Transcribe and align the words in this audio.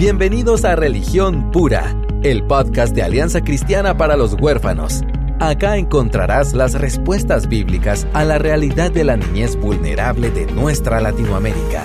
Bienvenidos 0.00 0.64
a 0.64 0.76
Religión 0.76 1.50
Pura, 1.50 1.94
el 2.22 2.46
podcast 2.46 2.94
de 2.94 3.02
Alianza 3.02 3.42
Cristiana 3.42 3.98
para 3.98 4.16
los 4.16 4.32
Huérfanos. 4.32 5.02
Acá 5.40 5.76
encontrarás 5.76 6.54
las 6.54 6.72
respuestas 6.72 7.50
bíblicas 7.50 8.06
a 8.14 8.24
la 8.24 8.38
realidad 8.38 8.90
de 8.90 9.04
la 9.04 9.18
niñez 9.18 9.56
vulnerable 9.56 10.30
de 10.30 10.46
nuestra 10.46 11.02
Latinoamérica. 11.02 11.84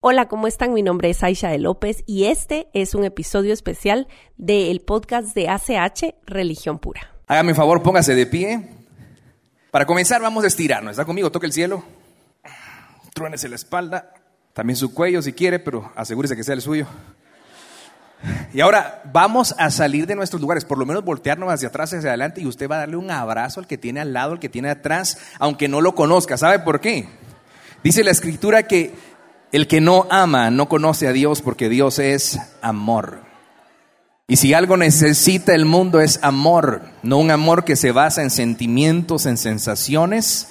Hola, 0.00 0.28
¿cómo 0.28 0.46
están? 0.46 0.74
Mi 0.74 0.82
nombre 0.82 1.08
es 1.08 1.22
Aisha 1.22 1.48
de 1.48 1.58
López 1.58 2.04
y 2.04 2.24
este 2.24 2.68
es 2.74 2.94
un 2.94 3.04
episodio 3.04 3.54
especial 3.54 4.08
del 4.36 4.82
podcast 4.82 5.34
de 5.34 5.48
ACH 5.48 6.16
Religión 6.26 6.78
Pura. 6.78 7.14
Hágame 7.28 7.52
un 7.52 7.56
favor, 7.56 7.82
póngase 7.82 8.14
de 8.14 8.26
pie. 8.26 8.68
Para 9.70 9.86
comenzar, 9.86 10.20
vamos 10.20 10.44
a 10.44 10.48
estirarnos. 10.48 10.90
¿Está 10.90 11.06
conmigo? 11.06 11.32
Toque 11.32 11.46
el 11.46 11.52
cielo. 11.54 11.82
Truénese 13.14 13.48
la 13.48 13.56
espalda. 13.56 14.12
También 14.52 14.76
su 14.76 14.92
cuello 14.92 15.22
si 15.22 15.32
quiere, 15.32 15.58
pero 15.58 15.92
asegúrese 15.94 16.36
que 16.36 16.44
sea 16.44 16.54
el 16.54 16.62
suyo. 16.62 16.86
Y 18.52 18.60
ahora 18.60 19.02
vamos 19.12 19.54
a 19.58 19.70
salir 19.70 20.06
de 20.06 20.16
nuestros 20.16 20.40
lugares, 20.40 20.64
por 20.64 20.78
lo 20.78 20.86
menos 20.86 21.04
voltearnos 21.04 21.52
hacia 21.52 21.68
atrás, 21.68 21.92
hacia 21.92 22.08
adelante, 22.08 22.40
y 22.40 22.46
usted 22.46 22.68
va 22.68 22.76
a 22.76 22.80
darle 22.80 22.96
un 22.96 23.10
abrazo 23.10 23.60
al 23.60 23.66
que 23.66 23.78
tiene 23.78 24.00
al 24.00 24.12
lado, 24.12 24.32
al 24.32 24.40
que 24.40 24.48
tiene 24.48 24.70
atrás, 24.70 25.18
aunque 25.38 25.68
no 25.68 25.80
lo 25.80 25.94
conozca. 25.94 26.36
¿Sabe 26.36 26.58
por 26.58 26.80
qué? 26.80 27.08
Dice 27.84 28.02
la 28.02 28.10
escritura 28.10 28.64
que 28.64 28.94
el 29.52 29.66
que 29.66 29.80
no 29.80 30.06
ama 30.10 30.50
no 30.50 30.68
conoce 30.68 31.06
a 31.06 31.12
Dios 31.12 31.40
porque 31.40 31.68
Dios 31.68 31.98
es 31.98 32.38
amor. 32.60 33.20
Y 34.26 34.36
si 34.36 34.52
algo 34.52 34.76
necesita 34.76 35.54
el 35.54 35.64
mundo 35.64 36.00
es 36.00 36.18
amor, 36.22 36.82
no 37.02 37.16
un 37.16 37.30
amor 37.30 37.64
que 37.64 37.76
se 37.76 37.92
basa 37.92 38.22
en 38.22 38.30
sentimientos, 38.30 39.24
en 39.24 39.38
sensaciones, 39.38 40.48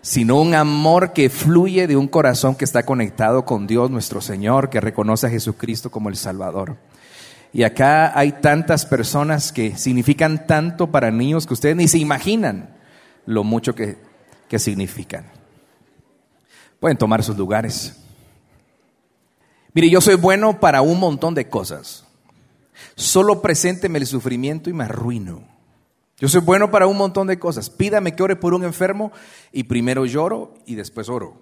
sino 0.00 0.40
un 0.40 0.54
amor 0.54 1.12
que 1.12 1.28
fluye 1.30 1.86
de 1.86 1.96
un 1.96 2.08
corazón 2.08 2.54
que 2.54 2.64
está 2.64 2.84
conectado 2.84 3.44
con 3.44 3.66
Dios 3.66 3.90
nuestro 3.90 4.20
Señor, 4.20 4.70
que 4.70 4.80
reconoce 4.80 5.26
a 5.26 5.30
Jesucristo 5.30 5.90
como 5.90 6.08
el 6.08 6.16
Salvador. 6.16 6.76
Y 7.52 7.62
acá 7.62 8.16
hay 8.18 8.32
tantas 8.32 8.84
personas 8.84 9.52
que 9.52 9.76
significan 9.76 10.46
tanto 10.46 10.90
para 10.90 11.10
niños 11.10 11.46
que 11.46 11.54
ustedes 11.54 11.76
ni 11.76 11.88
se 11.88 11.98
imaginan 11.98 12.76
lo 13.26 13.42
mucho 13.42 13.74
que, 13.74 13.96
que 14.48 14.58
significan. 14.58 15.26
Pueden 16.78 16.96
tomar 16.98 17.22
sus 17.22 17.36
lugares. 17.36 17.96
Mire, 19.72 19.90
yo 19.90 20.00
soy 20.00 20.14
bueno 20.14 20.60
para 20.60 20.82
un 20.82 21.00
montón 21.00 21.34
de 21.34 21.48
cosas. 21.48 22.04
Solo 22.94 23.42
presénteme 23.42 23.98
el 23.98 24.06
sufrimiento 24.06 24.70
y 24.70 24.72
me 24.72 24.84
arruino. 24.84 25.42
Yo 26.18 26.28
soy 26.28 26.40
bueno 26.40 26.70
para 26.70 26.86
un 26.86 26.96
montón 26.96 27.28
de 27.28 27.38
cosas. 27.38 27.70
Pídame 27.70 28.14
que 28.14 28.22
ore 28.22 28.36
por 28.36 28.54
un 28.54 28.64
enfermo 28.64 29.12
y 29.52 29.64
primero 29.64 30.04
lloro 30.04 30.54
y 30.66 30.74
después 30.74 31.08
oro. 31.08 31.40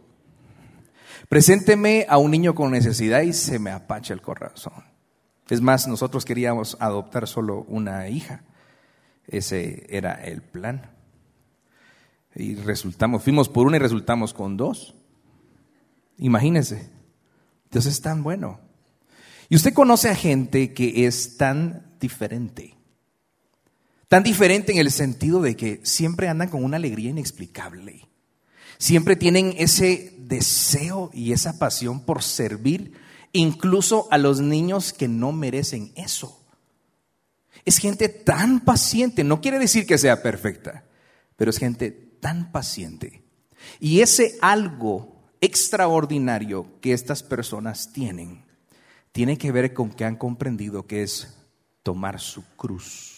Presénteme 1.29 2.07
a 2.09 2.19
un 2.19 2.31
niño 2.31 2.55
con 2.55 2.71
necesidad 2.71 3.23
y 3.23 3.33
se 3.33 3.59
me 3.59 3.71
apacha 3.71 4.13
el 4.13 4.21
corazón. 4.21 4.85
Es 5.49 5.61
más, 5.61 5.89
nosotros 5.89 6.25
queríamos 6.25 6.77
adoptar 6.79 7.27
solo 7.27 7.65
una 7.69 8.09
hija. 8.09 8.43
Ese 9.27 9.87
era 9.89 10.13
el 10.13 10.43
plan. 10.43 10.91
Y 12.35 12.55
resultamos, 12.57 13.23
fuimos 13.23 13.49
por 13.49 13.67
una 13.67 13.77
y 13.77 13.81
resultamos 13.81 14.35
con 14.35 14.57
dos. 14.59 14.95
Imagínense. 16.19 16.91
Dios 17.71 17.87
es 17.87 18.01
tan 18.03 18.23
bueno. 18.23 18.61
Y 19.49 19.57
usted 19.57 19.73
conoce 19.73 20.11
a 20.11 20.15
gente 20.15 20.75
que 20.75 21.07
es 21.07 21.39
tan 21.39 21.97
diferente. 21.99 22.76
Tan 24.09 24.23
diferente 24.23 24.73
en 24.73 24.79
el 24.79 24.91
sentido 24.91 25.41
de 25.41 25.57
que 25.57 25.81
siempre 25.83 26.29
andan 26.29 26.49
con 26.49 26.63
una 26.63 26.77
alegría 26.77 27.11
inexplicable. 27.11 28.09
Siempre 28.79 29.17
tienen 29.17 29.55
ese 29.59 30.15
deseo 30.19 31.11
y 31.13 31.33
esa 31.33 31.59
pasión 31.59 32.05
por 32.05 32.23
servir 32.23 32.93
incluso 33.33 34.09
a 34.11 34.19
los 34.19 34.41
niños 34.41 34.93
que 34.93 35.09
no 35.09 35.33
merecen 35.33 35.93
eso. 35.97 36.41
Es 37.65 37.79
gente 37.79 38.09
tan 38.09 38.61
paciente, 38.61 39.25
no 39.25 39.41
quiere 39.41 39.59
decir 39.59 39.87
que 39.87 39.99
sea 39.99 40.23
perfecta, 40.23 40.85
pero 41.37 41.51
es 41.51 41.59
gente 41.59 41.91
tan 41.91 42.53
paciente. 42.53 43.23
Y 43.81 44.01
ese 44.01 44.39
algo 44.41 45.17
extraordinario 45.41 46.81
que 46.81 46.93
estas 46.93 47.23
personas 47.23 47.93
tienen 47.93 48.45
tiene 49.11 49.39
que 49.39 49.51
ver 49.51 49.73
con 49.73 49.91
que 49.91 50.05
han 50.05 50.17
comprendido 50.17 50.87
que 50.87 51.03
es 51.03 51.35
tomar 51.83 52.21
su 52.21 52.45
cruz. 52.57 53.16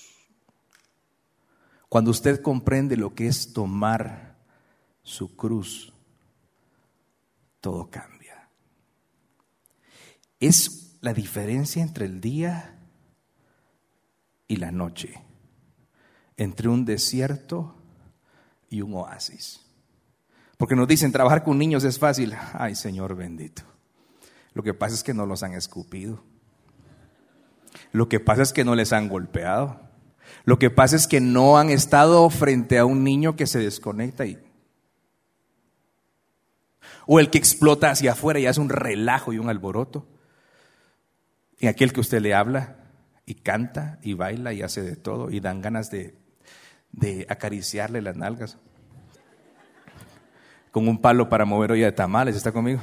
Cuando 1.89 2.11
usted 2.11 2.43
comprende 2.43 2.97
lo 2.97 3.15
que 3.15 3.29
es 3.29 3.53
tomar 3.53 4.37
su 5.03 5.37
cruz, 5.37 5.93
todo 7.61 7.91
cambia. 7.91 8.49
Es 10.41 10.99
la 11.01 11.15
diferencia 11.15 11.83
entre 11.83 12.07
el 12.07 12.21
día 12.21 12.79
y 14.47 14.57
la 14.57 14.71
noche, 14.71 15.23
entre 16.37 16.69
un 16.69 16.85
desierto 16.85 17.75
y 18.69 18.83
un 18.83 18.95
oasis. 18.95 19.65
Porque 20.59 20.77
nos 20.77 20.89
dicen, 20.89 21.13
trabajar 21.13 21.45
con 21.45 21.57
niños 21.57 21.85
es 21.85 21.99
fácil. 21.99 22.35
Ay, 22.53 22.75
Señor 22.75 23.15
bendito. 23.15 23.63
Lo 24.55 24.63
que 24.63 24.75
pasa 24.75 24.95
es 24.95 25.05
que 25.05 25.15
no 25.15 25.25
los 25.25 25.43
han 25.43 25.55
escupido. 25.55 26.23
Lo 27.93 28.09
que 28.09 28.21
pasa 28.21 28.43
es 28.43 28.53
que 28.53 28.65
no 28.65 28.75
les 28.75 28.93
han 28.93 29.09
golpeado. 29.09 29.88
Lo 30.45 30.59
que 30.59 30.71
pasa 30.71 30.97
es 30.97 31.07
que 31.07 31.21
no 31.21 31.59
han 31.59 31.71
estado 31.71 32.29
frente 32.31 32.79
a 32.79 32.85
un 32.85 33.05
niño 33.05 33.37
que 33.37 33.47
se 33.47 33.59
desconecta 33.59 34.27
y... 34.27 34.39
O 37.07 37.21
el 37.21 37.31
que 37.31 37.39
explota 37.39 37.91
hacia 37.91 38.13
afuera 38.13 38.39
y 38.39 38.47
hace 38.47 38.61
un 38.61 38.69
relajo 38.69 39.33
y 39.33 39.39
un 39.39 39.49
alboroto. 39.49 40.07
Y 41.59 41.67
aquel 41.67 41.93
que 41.93 42.01
usted 42.01 42.21
le 42.21 42.35
habla 42.35 42.77
y 43.25 43.35
canta 43.35 43.99
y 44.03 44.15
baila 44.15 44.53
y 44.53 44.63
hace 44.63 44.83
de 44.83 44.97
todo 44.97 45.31
y 45.31 45.41
dan 45.41 45.61
ganas 45.61 45.91
de, 45.91 46.15
de 46.93 47.27
acariciarle 47.29 48.03
las 48.03 48.17
nalgas 48.17 48.59
con 50.71 50.87
un 50.87 51.01
palo 51.01 51.29
para 51.29 51.45
mover 51.45 51.73
olla 51.73 51.87
de 51.87 51.93
tamales. 51.93 52.37
¿Está 52.37 52.53
conmigo? 52.53 52.81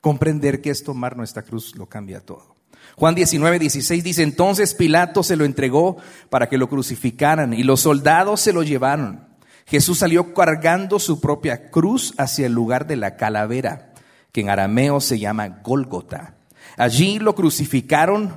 Comprender 0.00 0.62
que 0.62 0.70
es 0.70 0.82
tomar 0.82 1.16
nuestra 1.16 1.42
cruz 1.42 1.76
lo 1.76 1.86
cambia 1.86 2.20
todo. 2.20 2.55
Juan 2.94 3.14
19, 3.14 3.58
16 3.58 4.04
dice, 4.04 4.22
entonces 4.22 4.74
Pilato 4.74 5.22
se 5.22 5.36
lo 5.36 5.44
entregó 5.44 5.96
para 6.30 6.48
que 6.48 6.58
lo 6.58 6.68
crucificaran 6.68 7.52
y 7.52 7.62
los 7.62 7.80
soldados 7.80 8.40
se 8.40 8.52
lo 8.52 8.62
llevaron. 8.62 9.26
Jesús 9.66 9.98
salió 9.98 10.32
cargando 10.32 10.98
su 10.98 11.20
propia 11.20 11.70
cruz 11.70 12.14
hacia 12.18 12.46
el 12.46 12.52
lugar 12.52 12.86
de 12.86 12.96
la 12.96 13.16
calavera, 13.16 13.92
que 14.32 14.42
en 14.42 14.50
arameo 14.50 15.00
se 15.00 15.18
llama 15.18 15.60
Gólgota. 15.62 16.36
Allí 16.76 17.18
lo 17.18 17.34
crucificaron 17.34 18.32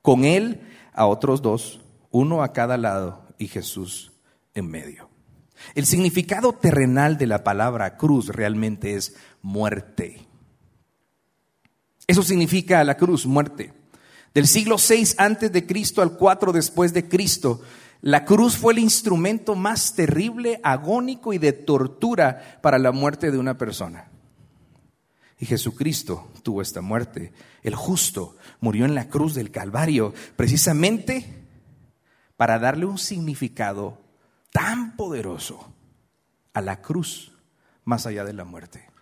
con 0.00 0.24
él 0.24 0.60
a 0.92 1.06
otros 1.06 1.42
dos, 1.42 1.80
uno 2.10 2.42
a 2.42 2.52
cada 2.52 2.76
lado 2.78 3.26
y 3.38 3.48
Jesús 3.48 4.12
en 4.54 4.68
medio. 4.68 5.10
El 5.74 5.86
significado 5.86 6.52
terrenal 6.52 7.18
de 7.18 7.26
la 7.26 7.44
palabra 7.44 7.96
cruz 7.96 8.28
realmente 8.28 8.94
es 8.94 9.16
muerte. 9.42 10.26
Eso 12.06 12.22
significa 12.22 12.84
la 12.84 12.96
cruz, 12.96 13.26
muerte. 13.26 13.72
Del 14.34 14.46
siglo 14.46 14.78
6 14.78 15.16
antes 15.18 15.52
de 15.52 15.66
Cristo 15.66 16.02
al 16.02 16.16
4 16.16 16.52
después 16.52 16.92
de 16.92 17.08
Cristo, 17.08 17.62
la 18.00 18.24
cruz 18.24 18.56
fue 18.56 18.74
el 18.74 18.80
instrumento 18.80 19.54
más 19.54 19.94
terrible, 19.94 20.60
agónico 20.62 21.32
y 21.32 21.38
de 21.38 21.52
tortura 21.52 22.58
para 22.60 22.78
la 22.78 22.92
muerte 22.92 23.30
de 23.30 23.38
una 23.38 23.56
persona. 23.56 24.10
Y 25.38 25.46
Jesucristo 25.46 26.30
tuvo 26.42 26.62
esta 26.62 26.80
muerte. 26.80 27.32
El 27.62 27.74
justo 27.74 28.36
murió 28.60 28.84
en 28.84 28.94
la 28.94 29.08
cruz 29.08 29.34
del 29.34 29.50
Calvario 29.50 30.12
precisamente 30.36 31.46
para 32.36 32.58
darle 32.58 32.84
un 32.84 32.98
significado 32.98 33.98
tan 34.52 34.96
poderoso 34.96 35.72
a 36.52 36.60
la 36.60 36.82
cruz 36.82 37.32
más 37.84 38.06
allá 38.06 38.24
de 38.24 38.32
la 38.32 38.44
muerte. 38.44 38.93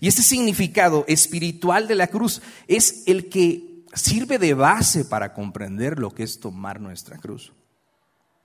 Y 0.00 0.08
este 0.08 0.22
significado 0.22 1.04
espiritual 1.08 1.88
de 1.88 1.94
la 1.94 2.06
cruz 2.06 2.42
es 2.68 3.02
el 3.06 3.28
que 3.28 3.84
sirve 3.94 4.38
de 4.38 4.54
base 4.54 5.04
para 5.04 5.32
comprender 5.32 5.98
lo 5.98 6.10
que 6.10 6.22
es 6.22 6.40
tomar 6.40 6.80
nuestra 6.80 7.18
cruz. 7.18 7.52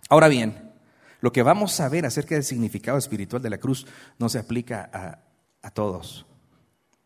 Ahora 0.09 0.27
bien, 0.27 0.73
lo 1.21 1.31
que 1.31 1.43
vamos 1.43 1.79
a 1.79 1.89
ver 1.89 2.05
acerca 2.05 2.35
del 2.35 2.43
significado 2.43 2.97
espiritual 2.97 3.41
de 3.41 3.49
la 3.49 3.57
cruz 3.57 3.87
no 4.19 4.29
se 4.29 4.39
aplica 4.39 4.89
a, 4.93 5.19
a 5.61 5.71
todos. 5.71 6.25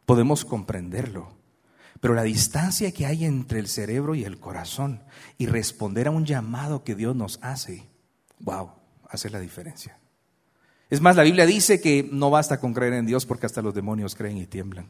Podemos 0.05 0.43
comprenderlo, 0.43 1.37
pero 2.01 2.13
la 2.13 2.23
distancia 2.23 2.91
que 2.91 3.05
hay 3.05 3.25
entre 3.25 3.59
el 3.59 3.67
cerebro 3.67 4.15
y 4.15 4.23
el 4.23 4.39
corazón 4.39 5.03
y 5.37 5.45
responder 5.45 6.07
a 6.07 6.11
un 6.11 6.25
llamado 6.25 6.83
que 6.83 6.95
Dios 6.95 7.15
nos 7.15 7.39
hace, 7.41 7.87
wow, 8.39 8.71
hace 9.09 9.29
la 9.29 9.39
diferencia. 9.39 9.98
Es 10.89 11.01
más, 11.01 11.15
la 11.15 11.23
Biblia 11.23 11.45
dice 11.45 11.79
que 11.79 12.07
no 12.11 12.29
basta 12.29 12.59
con 12.59 12.73
creer 12.73 12.93
en 12.93 13.05
Dios 13.05 13.25
porque 13.25 13.45
hasta 13.45 13.61
los 13.61 13.73
demonios 13.73 14.15
creen 14.15 14.37
y 14.37 14.47
tiemblan. 14.47 14.87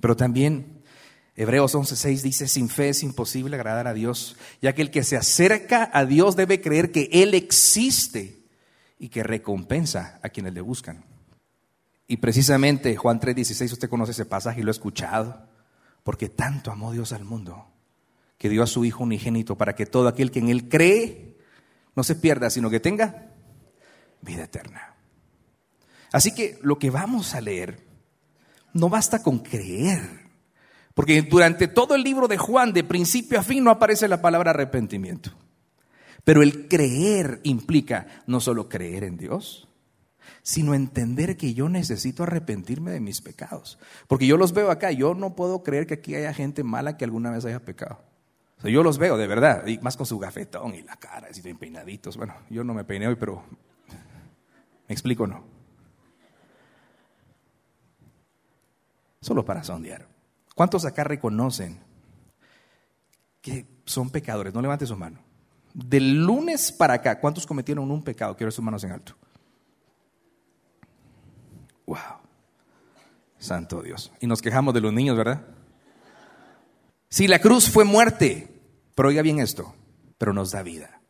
Pero 0.00 0.16
también 0.16 0.80
Hebreos 1.36 1.74
11:6 1.74 2.22
dice, 2.22 2.48
sin 2.48 2.68
fe 2.68 2.90
es 2.90 3.02
imposible 3.02 3.56
agradar 3.56 3.86
a 3.86 3.94
Dios, 3.94 4.36
ya 4.60 4.74
que 4.74 4.82
el 4.82 4.90
que 4.90 5.02
se 5.02 5.16
acerca 5.16 5.90
a 5.92 6.04
Dios 6.04 6.36
debe 6.36 6.60
creer 6.60 6.92
que 6.92 7.08
Él 7.12 7.34
existe 7.34 8.42
y 8.98 9.08
que 9.08 9.22
recompensa 9.22 10.20
a 10.22 10.28
quienes 10.28 10.52
le 10.52 10.60
buscan. 10.60 11.04
Y 12.06 12.18
precisamente 12.18 12.94
Juan 12.96 13.20
3:16, 13.20 13.72
usted 13.72 13.88
conoce 13.88 14.12
ese 14.12 14.26
pasaje 14.26 14.60
y 14.60 14.62
lo 14.62 14.70
ha 14.70 14.72
escuchado, 14.72 15.48
porque 16.02 16.28
tanto 16.28 16.70
amó 16.70 16.92
Dios 16.92 17.12
al 17.12 17.24
mundo, 17.24 17.66
que 18.38 18.48
dio 18.48 18.62
a 18.62 18.66
su 18.66 18.84
Hijo 18.84 19.04
unigénito 19.04 19.56
para 19.56 19.74
que 19.74 19.86
todo 19.86 20.08
aquel 20.08 20.30
que 20.30 20.40
en 20.40 20.50
Él 20.50 20.68
cree 20.68 21.36
no 21.96 22.04
se 22.04 22.16
pierda, 22.16 22.50
sino 22.50 22.70
que 22.70 22.80
tenga 22.80 23.32
vida 24.20 24.44
eterna. 24.44 24.89
Así 26.12 26.32
que 26.32 26.58
lo 26.62 26.78
que 26.78 26.90
vamos 26.90 27.34
a 27.34 27.40
leer 27.40 27.86
no 28.72 28.88
basta 28.88 29.22
con 29.22 29.40
creer, 29.40 30.00
porque 30.94 31.22
durante 31.22 31.68
todo 31.68 31.94
el 31.94 32.02
libro 32.02 32.28
de 32.28 32.38
Juan, 32.38 32.72
de 32.72 32.84
principio 32.84 33.38
a 33.38 33.42
fin, 33.42 33.64
no 33.64 33.70
aparece 33.70 34.08
la 34.08 34.20
palabra 34.20 34.50
arrepentimiento. 34.50 35.30
Pero 36.24 36.42
el 36.42 36.68
creer 36.68 37.40
implica 37.44 38.06
no 38.26 38.40
solo 38.40 38.68
creer 38.68 39.04
en 39.04 39.16
Dios, 39.16 39.68
sino 40.42 40.74
entender 40.74 41.36
que 41.36 41.54
yo 41.54 41.68
necesito 41.68 42.22
arrepentirme 42.22 42.90
de 42.90 43.00
mis 43.00 43.20
pecados. 43.20 43.78
Porque 44.06 44.26
yo 44.26 44.36
los 44.36 44.52
veo 44.52 44.70
acá, 44.70 44.90
yo 44.92 45.14
no 45.14 45.34
puedo 45.34 45.62
creer 45.62 45.86
que 45.86 45.94
aquí 45.94 46.14
haya 46.14 46.34
gente 46.34 46.62
mala 46.64 46.96
que 46.96 47.04
alguna 47.04 47.30
vez 47.30 47.44
haya 47.44 47.64
pecado. 47.64 48.02
Yo 48.62 48.82
los 48.82 48.98
veo 48.98 49.16
de 49.16 49.26
verdad, 49.26 49.66
y 49.66 49.78
más 49.78 49.96
con 49.96 50.04
su 50.04 50.18
gafetón 50.18 50.74
y 50.74 50.82
la 50.82 50.96
cara, 50.96 51.28
así 51.30 51.40
bien 51.40 51.56
peinaditos. 51.56 52.18
Bueno, 52.18 52.34
yo 52.50 52.62
no 52.62 52.74
me 52.74 52.84
peiné 52.84 53.08
hoy, 53.08 53.16
pero 53.16 53.42
¿me 54.86 54.92
explico 54.92 55.26
no? 55.26 55.59
Solo 59.20 59.44
para 59.44 59.62
sondear. 59.62 60.06
¿Cuántos 60.54 60.84
acá 60.84 61.04
reconocen 61.04 61.78
que 63.40 63.66
son 63.84 64.10
pecadores? 64.10 64.54
No 64.54 64.62
levante 64.62 64.86
su 64.86 64.96
mano. 64.96 65.18
Del 65.72 66.24
lunes 66.24 66.72
para 66.72 66.94
acá, 66.94 67.20
¿cuántos 67.20 67.46
cometieron 67.46 67.90
un 67.90 68.02
pecado? 68.02 68.36
Quiero 68.36 68.48
ver 68.48 68.52
sus 68.52 68.64
manos 68.64 68.82
en 68.84 68.92
alto. 68.92 69.14
Wow. 71.86 71.98
Santo 73.38 73.82
Dios. 73.82 74.12
Y 74.20 74.26
nos 74.26 74.42
quejamos 74.42 74.74
de 74.74 74.80
los 74.80 74.92
niños, 74.92 75.16
¿verdad? 75.16 75.42
Si 77.08 77.26
la 77.26 77.40
cruz 77.40 77.68
fue 77.68 77.84
muerte, 77.84 78.60
pero 78.94 79.08
oiga 79.08 79.22
bien 79.22 79.40
esto, 79.40 79.74
pero 80.18 80.32
nos 80.32 80.52
da 80.52 80.62
vida. 80.62 81.00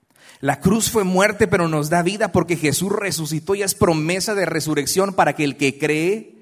La 0.41 0.61
cruz 0.61 0.91
fue 0.91 1.05
muerte, 1.05 1.47
pero 1.49 1.69
nos 1.69 1.91
da 1.91 2.03
vida 2.03 2.33
porque 2.33 2.57
Jesús 2.57 2.93
resucitó 2.93 3.55
y 3.55 3.63
es 3.63 3.75
promesa 3.75 4.35
de 4.35 4.47
resurrección 4.47 5.13
para 5.13 5.35
que 5.35 5.45
el 5.45 5.57
que 5.57 5.79
cree 5.79 6.40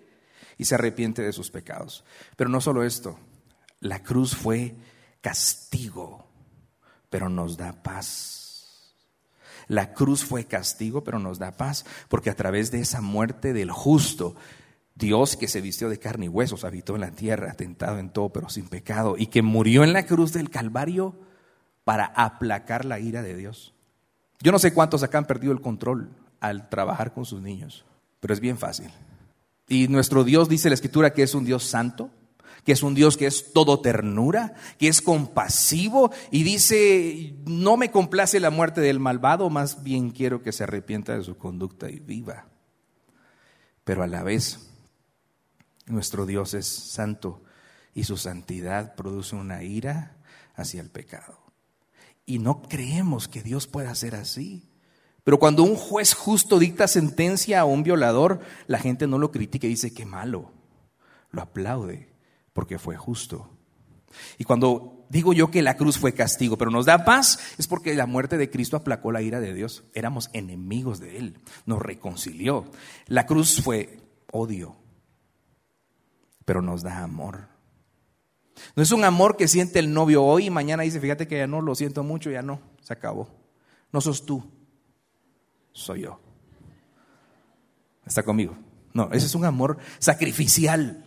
y 0.59 0.67
se 0.67 0.75
arrepiente 0.75 1.23
de 1.23 1.33
sus 1.33 1.51
pecados. 1.51 2.05
Pero 2.37 2.51
no 2.51 2.61
solo 2.61 2.83
esto, 2.83 3.19
la 3.81 4.03
cruz 4.03 4.37
fue 4.37 4.75
castigo 5.23 6.29
pero 7.11 7.29
nos 7.29 7.57
da 7.57 7.73
paz. 7.83 8.95
La 9.67 9.93
cruz 9.93 10.25
fue 10.25 10.47
castigo, 10.47 11.05
pero 11.05 11.19
nos 11.19 11.39
da 11.39 11.53
paz, 11.53 11.85
porque 12.09 12.31
a 12.31 12.37
través 12.37 12.71
de 12.71 12.81
esa 12.81 13.01
muerte 13.01 13.53
del 13.53 13.71
justo, 13.71 14.35
Dios 14.95 15.37
que 15.37 15.49
se 15.49 15.61
vistió 15.61 15.89
de 15.89 15.99
carne 15.99 16.27
y 16.27 16.29
huesos, 16.29 16.65
habitó 16.65 16.95
en 16.95 17.03
la 17.03 17.11
tierra, 17.11 17.53
tentado 17.53 17.99
en 17.99 18.11
todo, 18.11 18.31
pero 18.31 18.49
sin 18.49 18.69
pecado, 18.69 19.17
y 19.19 19.27
que 19.27 19.43
murió 19.43 19.85
en 19.85 19.93
la 19.93 20.07
cruz 20.07 20.33
del 20.33 20.51
Calvario 20.51 21.15
para 21.85 22.07
aplacar 22.07 22.85
la 22.85 22.99
ira 22.99 23.23
de 23.23 23.37
Dios. 23.37 23.75
Yo 24.41 24.53
no 24.53 24.59
sé 24.59 24.73
cuántos 24.73 25.03
acá 25.03 25.19
han 25.19 25.27
perdido 25.27 25.53
el 25.53 25.61
control 25.61 26.11
al 26.41 26.69
trabajar 26.69 27.13
con 27.13 27.27
sus 27.27 27.43
niños, 27.43 27.85
pero 28.21 28.33
es 28.33 28.41
bien 28.41 28.57
fácil. 28.57 28.91
Y 29.69 29.89
nuestro 29.89 30.25
Dios 30.25 30.49
dice 30.49 30.69
la 30.69 30.75
Escritura 30.75 31.13
que 31.13 31.23
es 31.23 31.35
un 31.35 31.45
Dios 31.45 31.65
santo, 31.65 32.11
que 32.65 32.73
es 32.73 32.83
un 32.83 32.95
Dios 32.95 33.17
que 33.17 33.27
es 33.27 33.53
todo 33.53 33.81
ternura, 33.81 34.55
que 34.79 34.89
es 34.89 35.01
compasivo 35.01 36.11
y 36.31 36.43
dice, 36.43 37.35
no 37.47 37.77
me 37.77 37.91
complace 37.91 38.41
la 38.41 38.51
muerte 38.51 38.81
del 38.81 38.99
malvado, 39.01 39.49
más 39.51 39.83
bien 39.83 40.11
quiero 40.11 40.43
que 40.43 40.53
se 40.53 40.65
arrepienta 40.65 41.17
de 41.17 41.25
su 41.25 41.37
conducta 41.37 41.91
y 41.91 41.99
viva. 41.99 42.47
Pero 43.85 44.03
a 44.03 44.07
la 44.07 44.23
vez, 44.23 44.69
nuestro 45.87 46.27
Dios 46.27 46.55
es 46.55 46.67
santo 46.67 47.43
y 47.95 48.05
su 48.05 48.17
santidad 48.17 48.95
produce 48.95 49.35
una 49.35 49.63
ira 49.63 50.17
hacia 50.55 50.81
el 50.81 50.91
pecado. 50.91 51.39
Y 52.27 52.39
no 52.39 52.61
creemos 52.61 53.29
que 53.29 53.43
Dios 53.43 53.67
pueda 53.67 53.95
ser 53.95 54.15
así. 54.15 54.68
Pero 55.29 55.39
cuando 55.39 55.63
un 55.63 55.77
juez 55.77 56.15
justo 56.15 56.59
dicta 56.59 56.89
sentencia 56.89 57.61
a 57.61 57.67
un 57.67 57.83
violador, 57.83 58.41
la 58.67 58.79
gente 58.79 59.07
no 59.07 59.19
lo 59.19 59.31
critica 59.31 59.67
y 59.67 59.71
dice, 59.71 59.93
qué 59.93 60.07
malo, 60.07 60.53
lo 61.33 61.43
aplaude 61.43 62.09
porque 62.55 62.79
fue 62.79 62.97
justo. 62.97 63.51
Y 64.39 64.45
cuando 64.45 65.05
digo 65.11 65.35
yo 65.35 65.51
que 65.51 65.61
la 65.61 65.77
cruz 65.77 65.99
fue 65.99 66.15
castigo, 66.15 66.57
pero 66.57 66.71
nos 66.71 66.87
da 66.87 67.05
paz, 67.05 67.41
es 67.59 67.67
porque 67.67 67.95
la 67.95 68.07
muerte 68.07 68.39
de 68.39 68.49
Cristo 68.49 68.79
aplacó 68.79 69.13
la 69.13 69.21
ira 69.21 69.39
de 69.39 69.53
Dios. 69.53 69.85
Éramos 69.93 70.31
enemigos 70.33 70.99
de 70.99 71.19
Él, 71.19 71.39
nos 71.67 71.83
reconcilió. 71.83 72.65
La 73.07 73.27
cruz 73.27 73.61
fue 73.61 74.01
odio, 74.33 74.77
pero 76.47 76.63
nos 76.63 76.83
da 76.83 77.03
amor. 77.03 77.49
No 78.77 78.83
es 78.83 78.93
un 78.93 79.05
amor 79.05 79.37
que 79.37 79.47
siente 79.47 79.79
el 79.79 79.93
novio 79.93 80.25
hoy 80.25 80.47
y 80.47 80.51
mañana 80.51 80.85
dice, 80.85 81.01
fíjate 81.01 81.29
que 81.29 81.37
ya 81.37 81.47
no, 81.47 81.61
lo 81.61 81.75
siento 81.75 82.03
mucho, 82.03 82.31
ya 82.31 82.41
no, 82.41 82.63
se 82.81 82.95
acabó. 82.95 83.29
No 83.93 84.01
sos 84.01 84.25
tú, 84.25 84.58
soy 85.79 86.03
yo. 86.03 86.21
¿Está 88.05 88.23
conmigo? 88.23 88.57
No, 88.93 89.11
ese 89.13 89.27
es 89.27 89.35
un 89.35 89.45
amor 89.45 89.79
sacrificial. 89.99 91.05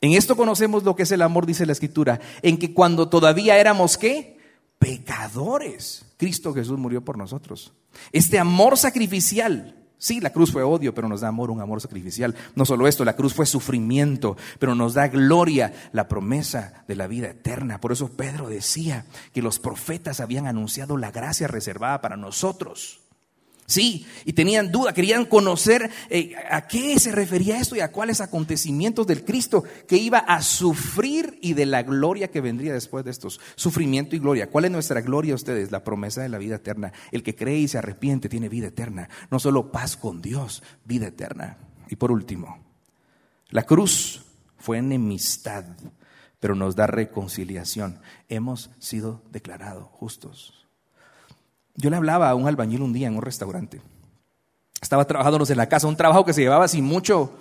En 0.00 0.12
esto 0.12 0.36
conocemos 0.36 0.84
lo 0.84 0.94
que 0.94 1.02
es 1.02 1.12
el 1.12 1.22
amor, 1.22 1.46
dice 1.46 1.66
la 1.66 1.72
Escritura, 1.72 2.20
en 2.42 2.58
que 2.58 2.72
cuando 2.72 3.08
todavía 3.08 3.58
éramos 3.58 3.98
qué? 3.98 4.38
Pecadores, 4.78 6.06
Cristo 6.16 6.54
Jesús 6.54 6.78
murió 6.78 7.04
por 7.04 7.18
nosotros. 7.18 7.72
Este 8.12 8.38
amor 8.38 8.78
sacrificial, 8.78 9.79
sí, 10.00 10.20
la 10.20 10.32
cruz 10.32 10.50
fue 10.50 10.64
odio, 10.64 10.92
pero 10.92 11.08
nos 11.08 11.20
da 11.20 11.28
amor, 11.28 11.52
un 11.52 11.60
amor 11.60 11.80
sacrificial. 11.80 12.34
No 12.56 12.64
solo 12.64 12.88
esto, 12.88 13.04
la 13.04 13.14
cruz 13.14 13.34
fue 13.34 13.46
sufrimiento, 13.46 14.36
pero 14.58 14.74
nos 14.74 14.94
da 14.94 15.06
gloria, 15.06 15.72
la 15.92 16.08
promesa 16.08 16.82
de 16.88 16.96
la 16.96 17.06
vida 17.06 17.28
eterna. 17.28 17.80
Por 17.80 17.92
eso 17.92 18.08
Pedro 18.08 18.48
decía 18.48 19.04
que 19.32 19.42
los 19.42 19.60
profetas 19.60 20.18
habían 20.18 20.48
anunciado 20.48 20.96
la 20.96 21.12
gracia 21.12 21.46
reservada 21.46 22.00
para 22.00 22.16
nosotros. 22.16 23.00
Sí, 23.70 24.04
y 24.24 24.32
tenían 24.32 24.72
duda, 24.72 24.92
querían 24.92 25.24
conocer 25.24 25.92
eh, 26.08 26.34
a 26.50 26.66
qué 26.66 26.98
se 26.98 27.12
refería 27.12 27.60
esto 27.60 27.76
y 27.76 27.80
a 27.80 27.92
cuáles 27.92 28.20
acontecimientos 28.20 29.06
del 29.06 29.24
Cristo 29.24 29.62
que 29.86 29.96
iba 29.96 30.18
a 30.18 30.42
sufrir 30.42 31.38
y 31.40 31.52
de 31.52 31.66
la 31.66 31.84
gloria 31.84 32.32
que 32.32 32.40
vendría 32.40 32.72
después 32.72 33.04
de 33.04 33.12
estos. 33.12 33.38
Sufrimiento 33.54 34.16
y 34.16 34.18
gloria. 34.18 34.50
¿Cuál 34.50 34.64
es 34.64 34.72
nuestra 34.72 35.02
gloria 35.02 35.36
ustedes? 35.36 35.70
La 35.70 35.84
promesa 35.84 36.20
de 36.20 36.28
la 36.28 36.38
vida 36.38 36.56
eterna. 36.56 36.92
El 37.12 37.22
que 37.22 37.36
cree 37.36 37.58
y 37.58 37.68
se 37.68 37.78
arrepiente 37.78 38.28
tiene 38.28 38.48
vida 38.48 38.66
eterna. 38.66 39.08
No 39.30 39.38
solo 39.38 39.70
paz 39.70 39.96
con 39.96 40.20
Dios, 40.20 40.64
vida 40.84 41.06
eterna. 41.06 41.56
Y 41.88 41.94
por 41.94 42.10
último, 42.10 42.58
la 43.50 43.62
cruz 43.62 44.24
fue 44.58 44.78
enemistad, 44.78 45.64
pero 46.40 46.56
nos 46.56 46.74
da 46.74 46.88
reconciliación. 46.88 48.00
Hemos 48.28 48.72
sido 48.80 49.22
declarados 49.30 49.86
justos. 49.92 50.66
Yo 51.80 51.88
le 51.88 51.96
hablaba 51.96 52.28
a 52.28 52.34
un 52.34 52.46
albañil 52.46 52.82
un 52.82 52.92
día 52.92 53.08
en 53.08 53.16
un 53.16 53.22
restaurante. 53.22 53.80
Estaba 54.82 55.06
trabajándonos 55.06 55.48
en 55.50 55.56
la 55.56 55.68
casa, 55.68 55.86
un 55.86 55.96
trabajo 55.96 56.24
que 56.24 56.32
se 56.32 56.42
llevaba 56.42 56.68
sin 56.68 56.84
mucho 56.84 57.32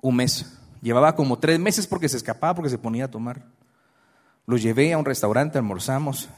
un 0.00 0.16
mes. 0.16 0.58
Llevaba 0.82 1.14
como 1.14 1.38
tres 1.38 1.60
meses 1.60 1.86
porque 1.86 2.08
se 2.08 2.16
escapaba, 2.16 2.54
porque 2.54 2.70
se 2.70 2.78
ponía 2.78 3.04
a 3.04 3.10
tomar. 3.10 3.44
Lo 4.46 4.56
llevé 4.56 4.92
a 4.92 4.98
un 4.98 5.04
restaurante, 5.04 5.58
almorzamos. 5.58 6.28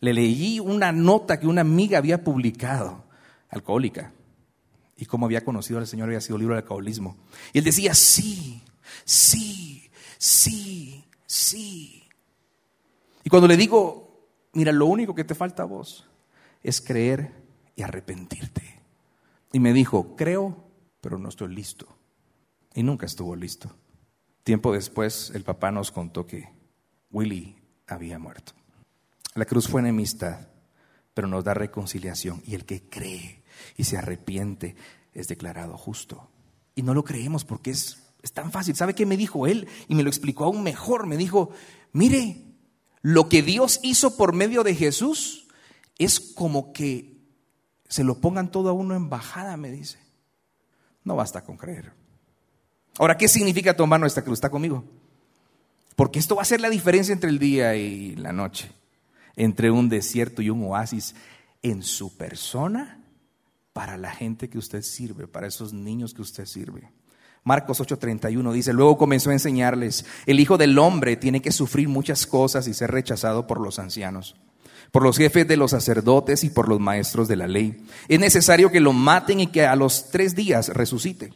Le 0.00 0.12
leí 0.12 0.60
una 0.60 0.92
nota 0.92 1.40
que 1.40 1.46
una 1.46 1.62
amiga 1.62 1.98
había 1.98 2.24
publicado, 2.24 3.04
alcohólica, 3.48 4.12
y 4.96 5.06
cómo 5.06 5.26
había 5.26 5.44
conocido 5.44 5.78
al 5.78 5.86
Señor, 5.86 6.08
había 6.08 6.20
sido 6.20 6.38
libro 6.38 6.54
del 6.54 6.62
alcoholismo. 6.62 7.16
Y 7.52 7.58
él 7.58 7.64
decía, 7.64 7.94
sí, 7.94 8.62
sí, 9.04 9.90
sí, 10.18 11.04
sí. 11.26 12.04
Y 13.24 13.30
cuando 13.30 13.48
le 13.48 13.56
digo, 13.56 14.28
mira, 14.52 14.72
lo 14.72 14.86
único 14.86 15.14
que 15.14 15.24
te 15.24 15.34
falta 15.34 15.62
a 15.62 15.66
vos 15.66 16.06
es 16.62 16.80
creer 16.80 17.32
y 17.76 17.82
arrepentirte. 17.82 18.80
Y 19.52 19.60
me 19.60 19.72
dijo, 19.72 20.16
creo, 20.16 20.64
pero 21.00 21.18
no 21.18 21.28
estoy 21.28 21.54
listo. 21.54 21.86
Y 22.74 22.82
nunca 22.82 23.06
estuvo 23.06 23.34
listo. 23.34 23.74
Tiempo 24.44 24.72
después, 24.72 25.32
el 25.34 25.44
papá 25.44 25.70
nos 25.70 25.90
contó 25.90 26.26
que 26.26 26.48
Willy 27.10 27.56
había 27.86 28.18
muerto. 28.18 28.52
La 29.34 29.44
cruz 29.44 29.68
fue 29.68 29.80
enemistad, 29.80 30.48
pero 31.14 31.28
nos 31.28 31.44
da 31.44 31.54
reconciliación. 31.54 32.42
Y 32.46 32.54
el 32.54 32.64
que 32.64 32.88
cree 32.88 33.42
y 33.76 33.84
se 33.84 33.96
arrepiente 33.96 34.76
es 35.12 35.28
declarado 35.28 35.76
justo. 35.76 36.30
Y 36.74 36.82
no 36.82 36.94
lo 36.94 37.04
creemos 37.04 37.44
porque 37.44 37.70
es, 37.70 38.02
es 38.22 38.32
tan 38.32 38.52
fácil. 38.52 38.76
¿Sabe 38.76 38.94
qué 38.94 39.06
me 39.06 39.16
dijo 39.16 39.46
él? 39.46 39.68
Y 39.88 39.94
me 39.94 40.02
lo 40.02 40.08
explicó 40.08 40.44
aún 40.44 40.62
mejor. 40.62 41.06
Me 41.06 41.16
dijo, 41.16 41.50
mire, 41.92 42.44
lo 43.02 43.28
que 43.28 43.42
Dios 43.42 43.80
hizo 43.82 44.16
por 44.16 44.32
medio 44.32 44.62
de 44.62 44.74
Jesús 44.74 45.39
es 46.04 46.18
como 46.18 46.72
que 46.72 47.18
se 47.88 48.04
lo 48.04 48.20
pongan 48.20 48.50
todo 48.50 48.70
a 48.70 48.72
uno 48.72 48.96
en 48.96 49.10
bajada, 49.10 49.56
me 49.56 49.70
dice. 49.70 49.98
No 51.04 51.16
basta 51.16 51.44
con 51.44 51.56
creer. 51.56 51.92
Ahora, 52.98 53.16
¿qué 53.16 53.28
significa 53.28 53.76
tomar 53.76 54.00
nuestra 54.00 54.22
cruz? 54.22 54.38
¿Está 54.38 54.50
conmigo? 54.50 54.84
Porque 55.96 56.18
esto 56.18 56.36
va 56.36 56.42
a 56.42 56.46
ser 56.46 56.60
la 56.60 56.70
diferencia 56.70 57.12
entre 57.12 57.28
el 57.28 57.38
día 57.38 57.76
y 57.76 58.16
la 58.16 58.32
noche, 58.32 58.72
entre 59.36 59.70
un 59.70 59.88
desierto 59.88 60.40
y 60.40 60.50
un 60.50 60.64
oasis 60.64 61.14
en 61.62 61.82
su 61.82 62.16
persona 62.16 63.04
para 63.72 63.96
la 63.96 64.10
gente 64.10 64.48
que 64.48 64.58
usted 64.58 64.82
sirve, 64.82 65.26
para 65.26 65.46
esos 65.46 65.72
niños 65.72 66.14
que 66.14 66.22
usted 66.22 66.46
sirve. 66.46 66.90
Marcos 67.44 67.80
8:31 67.80 68.52
dice, 68.52 68.72
luego 68.72 68.98
comenzó 68.98 69.30
a 69.30 69.34
enseñarles, 69.34 70.06
el 70.26 70.40
Hijo 70.40 70.58
del 70.58 70.78
Hombre 70.78 71.16
tiene 71.16 71.42
que 71.42 71.52
sufrir 71.52 71.88
muchas 71.88 72.26
cosas 72.26 72.68
y 72.68 72.74
ser 72.74 72.90
rechazado 72.90 73.46
por 73.46 73.60
los 73.60 73.78
ancianos, 73.78 74.36
por 74.90 75.02
los 75.02 75.16
jefes 75.16 75.46
de 75.46 75.56
los 75.56 75.70
sacerdotes 75.70 76.44
y 76.44 76.50
por 76.50 76.68
los 76.68 76.80
maestros 76.80 77.28
de 77.28 77.36
la 77.36 77.46
ley. 77.46 77.84
Es 78.08 78.20
necesario 78.20 78.70
que 78.70 78.80
lo 78.80 78.92
maten 78.92 79.40
y 79.40 79.46
que 79.48 79.66
a 79.66 79.76
los 79.76 80.10
tres 80.10 80.34
días 80.34 80.68
resucite. 80.68 81.32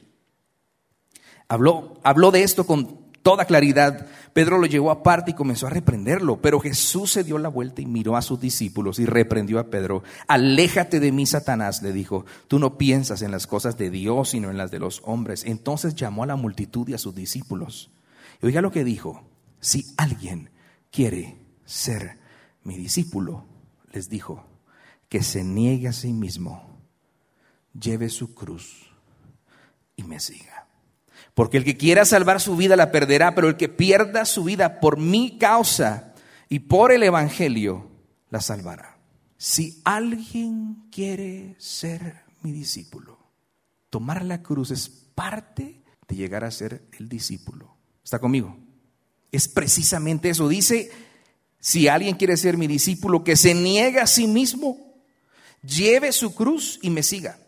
Habló, 1.49 2.00
habló 2.02 2.30
de 2.30 2.42
esto 2.42 2.66
con 2.66 3.04
toda 3.25 3.46
claridad. 3.46 4.06
Pedro 4.32 4.58
lo 4.58 4.66
llevó 4.66 4.90
aparte 4.90 5.32
y 5.32 5.34
comenzó 5.34 5.66
a 5.66 5.70
reprenderlo, 5.70 6.40
pero 6.40 6.61
Jesús 6.61 7.12
se 7.12 7.25
dio 7.25 7.38
la 7.38 7.49
vuelta 7.49 7.80
y 7.80 7.87
miró 7.87 8.16
a 8.16 8.23
sus 8.23 8.38
discípulos 8.38 8.99
y 8.99 9.06
reprendió 9.06 9.58
a 9.58 9.70
Pedro. 9.70 10.02
Aléjate 10.28 11.00
de 11.00 11.11
mí, 11.11 11.26
Satanás, 11.26 11.82
le 11.82 11.92
dijo, 11.92 12.26
tú 12.49 12.58
no 12.58 12.76
piensas 12.76 13.23
en 13.23 13.30
las 13.30 13.46
cosas 13.46 13.76
de 13.76 13.90
Dios, 13.90 14.30
sino 14.30 14.50
en 14.50 14.56
las 14.56 14.70
de 14.70 14.78
los 14.78 15.02
hombres. 15.04 15.44
Entonces 15.44 15.94
llamó 15.94 16.23
a 16.23 16.26
la 16.26 16.37
multitud 16.37 16.88
y 16.88 16.94
a 16.94 16.99
sus 16.99 17.14
discípulos. 17.14 17.90
Y 18.42 18.46
oiga 18.46 18.61
lo 18.61 18.70
que 18.70 18.84
dijo, 18.84 19.23
si 19.61 19.87
alguien 19.96 20.50
quiere 20.90 21.38
ser 21.64 22.18
mi 22.64 22.76
discípulo, 22.76 23.47
les 23.92 24.09
dijo, 24.09 24.44
que 25.09 25.23
se 25.23 25.44
niegue 25.44 25.88
a 25.88 25.92
sí 25.92 26.12
mismo, 26.12 26.80
lleve 27.78 28.09
su 28.09 28.35
cruz 28.35 28.90
y 29.97 30.02
me 30.02 30.18
siga. 30.18 30.66
Porque 31.35 31.56
el 31.56 31.64
que 31.64 31.76
quiera 31.76 32.04
salvar 32.04 32.40
su 32.40 32.56
vida 32.56 32.76
la 32.76 32.90
perderá, 32.90 33.35
pero 33.35 33.49
el 33.49 33.56
que 33.56 33.68
pierda 33.68 34.25
su 34.25 34.44
vida 34.44 34.80
por 34.80 34.99
mi 34.99 35.38
causa 35.38 36.14
y 36.49 36.61
por 36.61 36.92
el 36.92 37.02
Evangelio 37.02 37.90
la 38.30 38.40
salvará. 38.40 38.99
Si 39.37 39.80
alguien 39.85 40.88
quiere 40.90 41.56
ser 41.59 42.23
mi 42.42 42.52
discípulo, 42.52 43.18
tomar 43.90 44.25
la 44.25 44.42
cruz 44.42 44.71
es 44.71 44.88
parte 44.88 45.83
de 46.09 46.16
llegar 46.16 46.44
a 46.44 46.50
ser 46.50 46.88
el 46.99 47.09
discípulo. 47.09 47.76
¿Está 48.02 48.18
conmigo? 48.18 48.56
Es 49.33 49.49
precisamente 49.49 50.30
eso. 50.30 50.49
Dice, 50.49 50.90
si 51.64 51.88
alguien 51.88 52.14
quiere 52.16 52.37
ser 52.37 52.59
mi 52.59 52.66
discípulo, 52.66 53.25
que 53.25 53.37
se 53.37 53.54
niegue 53.54 53.99
a 53.99 54.06
sí 54.06 54.26
mismo, 54.26 54.76
lleve 55.62 56.12
su 56.12 56.35
cruz 56.35 56.78
y 56.83 56.90
me 56.90 57.02
siga. 57.02 57.38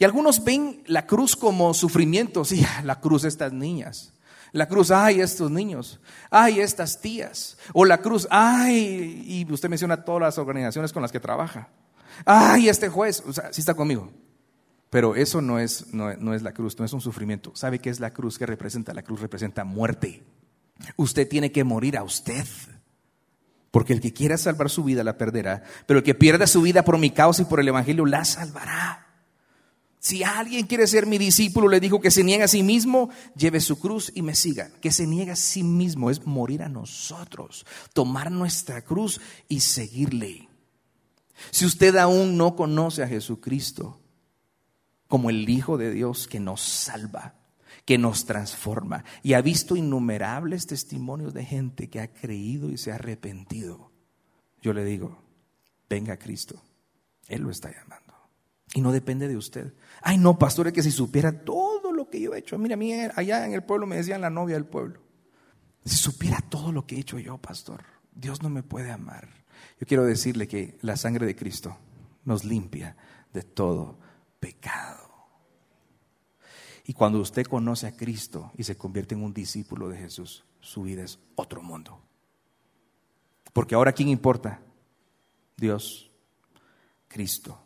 Y 0.00 0.04
algunos 0.04 0.42
ven 0.42 0.82
la 0.86 1.06
cruz 1.06 1.36
como 1.36 1.72
sufrimiento, 1.72 2.44
sí, 2.44 2.66
la 2.82 2.98
cruz 2.98 3.22
de 3.22 3.28
estas 3.28 3.52
niñas. 3.52 4.14
La 4.50 4.66
cruz, 4.66 4.90
ay, 4.90 5.20
estos 5.20 5.48
niños, 5.48 6.00
ay, 6.28 6.58
estas 6.58 7.00
tías. 7.00 7.56
O 7.72 7.84
la 7.84 7.98
cruz, 7.98 8.26
ay, 8.32 9.22
y 9.28 9.52
usted 9.52 9.68
menciona 9.68 10.04
todas 10.04 10.22
las 10.22 10.38
organizaciones 10.38 10.92
con 10.92 11.00
las 11.00 11.12
que 11.12 11.20
trabaja. 11.20 11.68
Ay, 12.26 12.68
este 12.68 12.88
juez, 12.88 13.22
o 13.24 13.32
sea, 13.32 13.52
sí 13.52 13.60
está 13.60 13.74
conmigo. 13.74 14.10
Pero 14.90 15.14
eso 15.14 15.40
no 15.40 15.60
es, 15.60 15.94
no, 15.94 16.12
no 16.14 16.34
es 16.34 16.42
la 16.42 16.52
cruz, 16.52 16.76
no 16.80 16.84
es 16.84 16.92
un 16.92 17.00
sufrimiento. 17.00 17.54
¿Sabe 17.54 17.78
qué 17.78 17.90
es 17.90 18.00
la 18.00 18.12
cruz? 18.12 18.38
¿Qué 18.38 18.44
representa? 18.44 18.92
La 18.92 19.04
cruz 19.04 19.20
representa 19.20 19.62
muerte. 19.62 20.24
Usted 20.96 21.28
tiene 21.28 21.52
que 21.52 21.62
morir 21.62 21.96
a 21.96 22.02
usted. 22.02 22.44
Porque 23.72 23.94
el 23.94 24.00
que 24.00 24.12
quiera 24.12 24.38
salvar 24.38 24.70
su 24.70 24.84
vida 24.84 25.02
la 25.02 25.18
perderá, 25.18 25.64
pero 25.86 25.98
el 25.98 26.04
que 26.04 26.14
pierda 26.14 26.46
su 26.46 26.62
vida 26.62 26.84
por 26.84 26.98
mi 26.98 27.10
causa 27.10 27.42
y 27.42 27.46
por 27.46 27.58
el 27.58 27.66
Evangelio 27.66 28.06
la 28.06 28.24
salvará. 28.24 29.08
Si 29.98 30.22
alguien 30.22 30.66
quiere 30.66 30.86
ser 30.86 31.06
mi 31.06 31.16
discípulo, 31.16 31.68
le 31.68 31.80
dijo 31.80 32.00
que 32.00 32.10
se 32.10 32.22
niegue 32.22 32.44
a 32.44 32.48
sí 32.48 32.62
mismo, 32.62 33.08
lleve 33.34 33.60
su 33.60 33.78
cruz 33.78 34.12
y 34.14 34.22
me 34.22 34.34
siga. 34.34 34.68
Que 34.80 34.90
se 34.92 35.06
niegue 35.06 35.30
a 35.30 35.36
sí 35.36 35.62
mismo 35.62 36.10
es 36.10 36.26
morir 36.26 36.62
a 36.62 36.68
nosotros, 36.68 37.64
tomar 37.92 38.30
nuestra 38.30 38.82
cruz 38.82 39.20
y 39.48 39.60
seguirle. 39.60 40.48
Si 41.50 41.64
usted 41.64 41.96
aún 41.96 42.36
no 42.36 42.56
conoce 42.56 43.02
a 43.02 43.08
Jesucristo 43.08 44.00
como 45.08 45.30
el 45.30 45.48
Hijo 45.48 45.78
de 45.78 45.90
Dios 45.90 46.28
que 46.28 46.40
nos 46.40 46.60
salva, 46.60 47.36
que 47.84 47.98
nos 47.98 48.24
transforma, 48.24 49.04
y 49.22 49.34
ha 49.34 49.42
visto 49.42 49.76
innumerables 49.76 50.66
testimonios 50.66 51.34
de 51.34 51.44
gente 51.44 51.88
que 51.88 52.00
ha 52.00 52.12
creído 52.12 52.70
y 52.70 52.78
se 52.78 52.92
ha 52.92 52.96
arrepentido, 52.96 53.90
yo 54.60 54.72
le 54.72 54.84
digo, 54.84 55.18
venga 55.88 56.16
Cristo, 56.16 56.62
Él 57.28 57.42
lo 57.42 57.50
está 57.50 57.70
llamando. 57.72 58.12
Y 58.74 58.80
no 58.80 58.92
depende 58.92 59.28
de 59.28 59.36
usted. 59.36 59.74
Ay, 60.00 60.16
no, 60.16 60.38
pastor, 60.38 60.68
es 60.68 60.72
que 60.72 60.82
si 60.82 60.90
supiera 60.90 61.44
todo 61.44 61.92
lo 61.92 62.08
que 62.08 62.20
yo 62.20 62.34
he 62.34 62.38
hecho. 62.38 62.56
Mira, 62.58 62.74
a 62.74 62.78
mí 62.78 62.92
allá 62.92 63.44
en 63.44 63.52
el 63.52 63.62
pueblo 63.62 63.86
me 63.86 63.96
decían 63.96 64.22
la 64.22 64.30
novia 64.30 64.54
del 64.54 64.64
pueblo. 64.64 65.00
Si 65.84 65.96
supiera 65.96 66.40
todo 66.40 66.72
lo 66.72 66.86
que 66.86 66.96
he 66.96 67.00
hecho 67.00 67.18
yo, 67.18 67.36
pastor, 67.38 67.84
Dios 68.14 68.42
no 68.42 68.48
me 68.48 68.62
puede 68.62 68.90
amar. 68.90 69.28
Yo 69.78 69.86
quiero 69.86 70.04
decirle 70.04 70.48
que 70.48 70.78
la 70.80 70.96
sangre 70.96 71.26
de 71.26 71.36
Cristo 71.36 71.76
nos 72.24 72.44
limpia 72.44 72.96
de 73.32 73.42
todo 73.42 73.98
pecado. 74.40 75.01
Y 76.84 76.94
cuando 76.94 77.20
usted 77.20 77.46
conoce 77.46 77.86
a 77.86 77.96
Cristo 77.96 78.52
y 78.56 78.64
se 78.64 78.76
convierte 78.76 79.14
en 79.14 79.22
un 79.22 79.32
discípulo 79.32 79.88
de 79.88 79.98
Jesús, 79.98 80.44
su 80.60 80.82
vida 80.82 81.04
es 81.04 81.18
otro 81.36 81.62
mundo. 81.62 82.00
Porque 83.52 83.74
ahora, 83.74 83.92
¿quién 83.92 84.08
importa? 84.08 84.60
Dios, 85.56 86.10
Cristo 87.08 87.62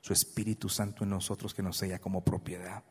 su 0.00 0.12
Espíritu 0.12 0.68
Santo 0.68 1.04
en 1.04 1.10
nosotros 1.10 1.54
que 1.54 1.62
nos 1.62 1.76
sella 1.76 1.98
como 1.98 2.24
propiedad. 2.24 2.82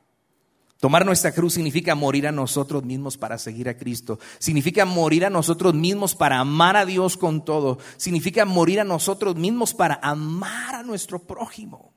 Tomar 0.80 1.06
nuestra 1.06 1.34
cruz 1.34 1.56
significa 1.56 1.94
morir 1.94 2.26
a 2.26 2.32
nosotros 2.32 2.84
mismos 2.86 3.18
para 3.18 3.38
seguir 3.38 3.68
a 3.68 3.78
Cristo. 3.78 4.18
Significa 4.38 4.86
morir 4.86 5.26
a 5.26 5.30
nosotros 5.30 5.74
mismos 5.74 6.16
para 6.16 6.40
amar 6.40 6.78
a 6.78 6.86
Dios 6.86 7.18
con 7.18 7.44
todo. 7.44 7.80
Significa 7.98 8.46
morir 8.46 8.80
a 8.80 8.86
nosotros 8.86 9.36
mismos 9.36 9.74
para 9.74 10.00
amar 10.02 10.76
a 10.76 10.84
nuestro 10.84 11.20
prójimo. 11.20 11.94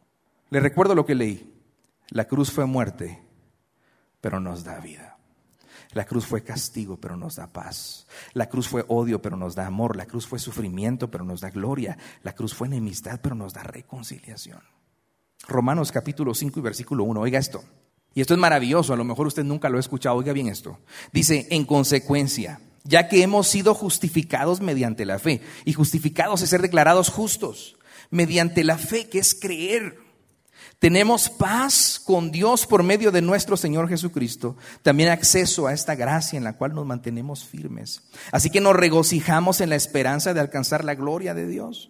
Le 0.50 0.58
recuerdo 0.58 0.96
lo 0.96 1.06
que 1.06 1.14
leí. 1.14 1.54
La 2.08 2.24
cruz 2.24 2.50
fue 2.50 2.66
muerte, 2.66 3.22
pero 4.22 4.40
nos 4.40 4.64
da 4.64 4.78
vida. 4.78 5.18
La 5.92 6.06
cruz 6.06 6.24
fue 6.24 6.42
castigo, 6.42 6.96
pero 6.96 7.18
nos 7.18 7.36
da 7.36 7.52
paz. 7.52 8.06
La 8.32 8.48
cruz 8.48 8.66
fue 8.66 8.84
odio, 8.88 9.20
pero 9.20 9.36
nos 9.36 9.54
da 9.54 9.66
amor. 9.66 9.96
La 9.96 10.06
cruz 10.06 10.26
fue 10.26 10.38
sufrimiento, 10.38 11.10
pero 11.10 11.24
nos 11.24 11.42
da 11.42 11.50
gloria. 11.50 11.98
La 12.22 12.34
cruz 12.34 12.54
fue 12.54 12.68
enemistad, 12.68 13.20
pero 13.22 13.34
nos 13.34 13.52
da 13.52 13.62
reconciliación. 13.62 14.62
Romanos 15.46 15.92
capítulo 15.92 16.32
5 16.32 16.60
y 16.60 16.62
versículo 16.62 17.04
1. 17.04 17.20
Oiga 17.20 17.38
esto. 17.38 17.62
Y 18.14 18.20
esto 18.20 18.32
es 18.32 18.40
maravilloso, 18.40 18.92
a 18.92 18.96
lo 18.96 19.04
mejor 19.04 19.26
usted 19.26 19.44
nunca 19.44 19.68
lo 19.68 19.76
ha 19.76 19.80
escuchado. 19.80 20.16
Oiga 20.16 20.32
bien 20.32 20.48
esto. 20.48 20.78
Dice, 21.12 21.48
en 21.50 21.64
consecuencia, 21.64 22.60
ya 22.84 23.08
que 23.08 23.22
hemos 23.22 23.48
sido 23.48 23.74
justificados 23.74 24.60
mediante 24.60 25.04
la 25.04 25.18
fe, 25.18 25.42
y 25.64 25.72
justificados 25.72 26.42
es 26.42 26.50
ser 26.50 26.62
declarados 26.62 27.10
justos, 27.10 27.76
mediante 28.10 28.64
la 28.64 28.78
fe, 28.78 29.08
que 29.08 29.18
es 29.18 29.34
creer. 29.34 29.98
Tenemos 30.78 31.30
paz 31.30 32.00
con 32.04 32.32
Dios 32.32 32.66
por 32.66 32.82
medio 32.82 33.12
de 33.12 33.22
nuestro 33.22 33.56
Señor 33.56 33.88
Jesucristo, 33.88 34.56
también 34.82 35.10
acceso 35.10 35.66
a 35.66 35.72
esta 35.72 35.94
gracia 35.94 36.36
en 36.36 36.44
la 36.44 36.54
cual 36.54 36.74
nos 36.74 36.86
mantenemos 36.86 37.44
firmes. 37.44 38.02
Así 38.32 38.50
que 38.50 38.60
nos 38.60 38.74
regocijamos 38.74 39.60
en 39.60 39.70
la 39.70 39.76
esperanza 39.76 40.34
de 40.34 40.40
alcanzar 40.40 40.84
la 40.84 40.96
gloria 40.96 41.34
de 41.34 41.46
Dios. 41.46 41.88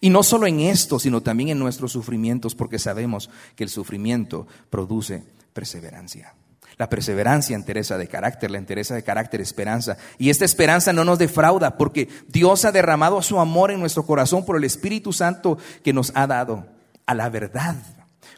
Y 0.00 0.10
no 0.10 0.22
solo 0.22 0.46
en 0.46 0.60
esto, 0.60 0.98
sino 0.98 1.20
también 1.20 1.50
en 1.50 1.58
nuestros 1.58 1.92
sufrimientos, 1.92 2.54
porque 2.54 2.78
sabemos 2.78 3.30
que 3.56 3.64
el 3.64 3.70
sufrimiento 3.70 4.46
produce 4.70 5.22
perseverancia. 5.52 6.34
La 6.78 6.88
perseverancia 6.88 7.56
entereza 7.56 7.98
de 7.98 8.08
carácter, 8.08 8.50
la 8.50 8.56
entereza 8.56 8.94
de 8.94 9.02
carácter 9.02 9.42
esperanza. 9.42 9.98
Y 10.16 10.30
esta 10.30 10.46
esperanza 10.46 10.94
no 10.94 11.04
nos 11.04 11.18
defrauda, 11.18 11.76
porque 11.76 12.08
Dios 12.28 12.64
ha 12.64 12.72
derramado 12.72 13.20
su 13.20 13.38
amor 13.38 13.70
en 13.70 13.80
nuestro 13.80 14.06
corazón 14.06 14.46
por 14.46 14.56
el 14.56 14.64
Espíritu 14.64 15.12
Santo 15.12 15.58
que 15.84 15.92
nos 15.92 16.10
ha 16.14 16.26
dado 16.26 16.66
a 17.04 17.14
la 17.14 17.28
verdad. 17.28 17.76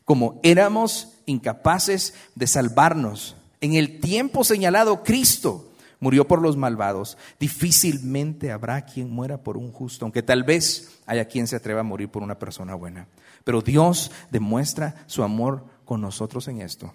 Como 0.04 0.40
éramos 0.42 1.14
incapaces 1.26 2.14
de 2.34 2.46
salvarnos, 2.46 3.36
en 3.60 3.74
el 3.74 4.00
tiempo 4.00 4.42
señalado, 4.42 5.04
Cristo 5.04 5.72
murió 6.00 6.26
por 6.26 6.42
los 6.42 6.56
malvados. 6.56 7.16
Difícilmente 7.38 8.50
habrá 8.50 8.84
quien 8.84 9.08
muera 9.08 9.38
por 9.38 9.56
un 9.56 9.70
justo, 9.70 10.04
aunque 10.04 10.22
tal 10.22 10.42
vez 10.42 10.98
haya 11.06 11.26
quien 11.26 11.46
se 11.46 11.56
atreva 11.56 11.80
a 11.80 11.84
morir 11.84 12.08
por 12.08 12.24
una 12.24 12.38
persona 12.38 12.74
buena. 12.74 13.06
Pero 13.44 13.62
Dios 13.62 14.10
demuestra 14.30 15.04
su 15.06 15.22
amor 15.22 15.64
con 15.84 16.00
nosotros 16.00 16.48
en 16.48 16.60
esto, 16.60 16.92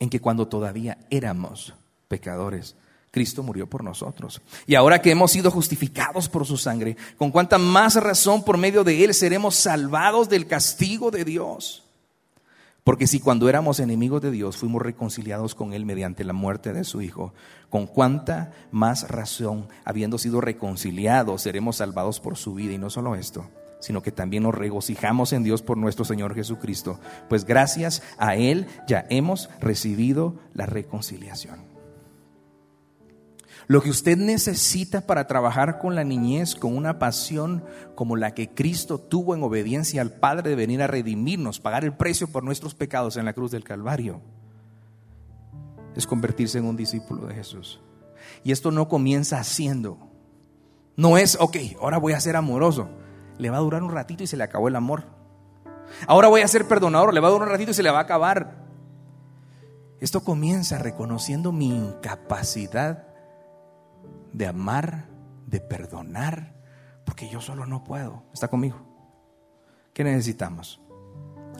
en 0.00 0.10
que 0.10 0.20
cuando 0.20 0.48
todavía 0.48 0.98
éramos 1.10 1.74
pecadores, 2.08 2.74
Cristo 3.12 3.44
murió 3.44 3.68
por 3.68 3.84
nosotros. 3.84 4.40
Y 4.66 4.74
ahora 4.74 5.00
que 5.00 5.12
hemos 5.12 5.30
sido 5.30 5.52
justificados 5.52 6.28
por 6.28 6.44
su 6.44 6.56
sangre, 6.56 6.96
con 7.18 7.30
cuánta 7.30 7.56
más 7.56 7.94
razón 7.94 8.44
por 8.44 8.58
medio 8.58 8.82
de 8.82 9.04
Él 9.04 9.14
seremos 9.14 9.54
salvados 9.54 10.28
del 10.28 10.48
castigo 10.48 11.12
de 11.12 11.24
Dios. 11.24 11.84
Porque 12.84 13.06
si 13.06 13.20
cuando 13.20 13.48
éramos 13.48 13.78
enemigos 13.78 14.22
de 14.22 14.30
Dios 14.30 14.56
fuimos 14.56 14.82
reconciliados 14.82 15.54
con 15.54 15.72
Él 15.72 15.84
mediante 15.84 16.24
la 16.24 16.32
muerte 16.32 16.72
de 16.72 16.84
su 16.84 17.02
Hijo, 17.02 17.34
con 17.68 17.86
cuánta 17.86 18.52
más 18.70 19.08
razón, 19.08 19.68
habiendo 19.84 20.18
sido 20.18 20.40
reconciliados, 20.40 21.42
seremos 21.42 21.76
salvados 21.76 22.20
por 22.20 22.36
su 22.36 22.54
vida. 22.54 22.72
Y 22.72 22.78
no 22.78 22.88
solo 22.88 23.14
esto, 23.16 23.46
sino 23.80 24.02
que 24.02 24.12
también 24.12 24.44
nos 24.44 24.54
regocijamos 24.54 25.32
en 25.32 25.42
Dios 25.42 25.62
por 25.62 25.76
nuestro 25.76 26.04
Señor 26.04 26.34
Jesucristo, 26.34 26.98
pues 27.28 27.44
gracias 27.44 28.02
a 28.18 28.36
Él 28.36 28.66
ya 28.86 29.06
hemos 29.10 29.50
recibido 29.60 30.34
la 30.54 30.66
reconciliación. 30.66 31.69
Lo 33.70 33.82
que 33.82 33.90
usted 33.90 34.18
necesita 34.18 35.02
para 35.02 35.28
trabajar 35.28 35.78
con 35.78 35.94
la 35.94 36.02
niñez 36.02 36.56
con 36.56 36.76
una 36.76 36.98
pasión 36.98 37.62
como 37.94 38.16
la 38.16 38.34
que 38.34 38.52
Cristo 38.52 38.98
tuvo 38.98 39.32
en 39.36 39.44
obediencia 39.44 40.02
al 40.02 40.10
Padre 40.10 40.50
de 40.50 40.56
venir 40.56 40.82
a 40.82 40.88
redimirnos, 40.88 41.60
pagar 41.60 41.84
el 41.84 41.92
precio 41.92 42.26
por 42.26 42.42
nuestros 42.42 42.74
pecados 42.74 43.16
en 43.16 43.26
la 43.26 43.32
cruz 43.32 43.52
del 43.52 43.62
Calvario, 43.62 44.22
es 45.94 46.04
convertirse 46.04 46.58
en 46.58 46.64
un 46.64 46.76
discípulo 46.76 47.28
de 47.28 47.34
Jesús. 47.36 47.80
Y 48.42 48.50
esto 48.50 48.72
no 48.72 48.88
comienza 48.88 49.38
haciendo. 49.38 49.98
No 50.96 51.16
es, 51.16 51.38
ok, 51.40 51.56
ahora 51.80 51.98
voy 51.98 52.14
a 52.14 52.20
ser 52.20 52.34
amoroso. 52.34 52.90
Le 53.38 53.50
va 53.50 53.58
a 53.58 53.60
durar 53.60 53.84
un 53.84 53.92
ratito 53.92 54.24
y 54.24 54.26
se 54.26 54.36
le 54.36 54.42
acabó 54.42 54.66
el 54.66 54.74
amor. 54.74 55.04
Ahora 56.08 56.26
voy 56.26 56.40
a 56.40 56.48
ser 56.48 56.66
perdonador, 56.66 57.14
le 57.14 57.20
va 57.20 57.28
a 57.28 57.30
durar 57.30 57.46
un 57.46 57.52
ratito 57.52 57.70
y 57.70 57.74
se 57.74 57.84
le 57.84 57.92
va 57.92 57.98
a 57.98 58.02
acabar. 58.02 58.64
Esto 60.00 60.24
comienza 60.24 60.78
reconociendo 60.78 61.52
mi 61.52 61.68
incapacidad 61.68 63.09
de 64.32 64.46
amar, 64.46 65.08
de 65.46 65.60
perdonar, 65.60 66.54
porque 67.04 67.28
yo 67.28 67.40
solo 67.40 67.66
no 67.66 67.84
puedo. 67.84 68.24
¿Está 68.32 68.48
conmigo? 68.48 68.76
¿Qué 69.92 70.04
necesitamos? 70.04 70.80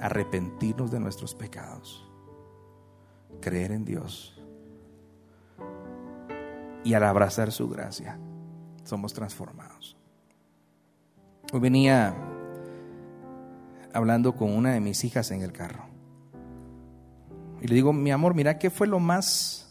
Arrepentirnos 0.01 0.91
de 0.91 1.01
nuestros 1.01 1.35
pecados, 1.35 2.09
creer 3.41 3.73
en 3.73 3.85
Dios 3.85 4.41
y 6.85 6.95
al 6.95 7.05
abrazar 7.05 7.53
su 7.53 7.69
gracia 7.69 8.19
somos 8.85 9.13
transformados. 9.13 9.97
Hoy 11.53 11.61
venía 11.61 12.15
hablando 13.93 14.35
con 14.35 14.53
una 14.53 14.73
de 14.73 14.81
mis 14.81 15.05
hijas 15.05 15.31
en 15.31 15.43
el 15.43 15.53
carro. 15.53 15.85
Y 17.61 17.69
le 17.69 17.75
digo, 17.75 17.93
mi 17.93 18.11
amor, 18.11 18.35
mira, 18.35 18.59
¿qué 18.59 18.71
fue 18.71 18.87
lo 18.87 19.01
más... 19.01 19.70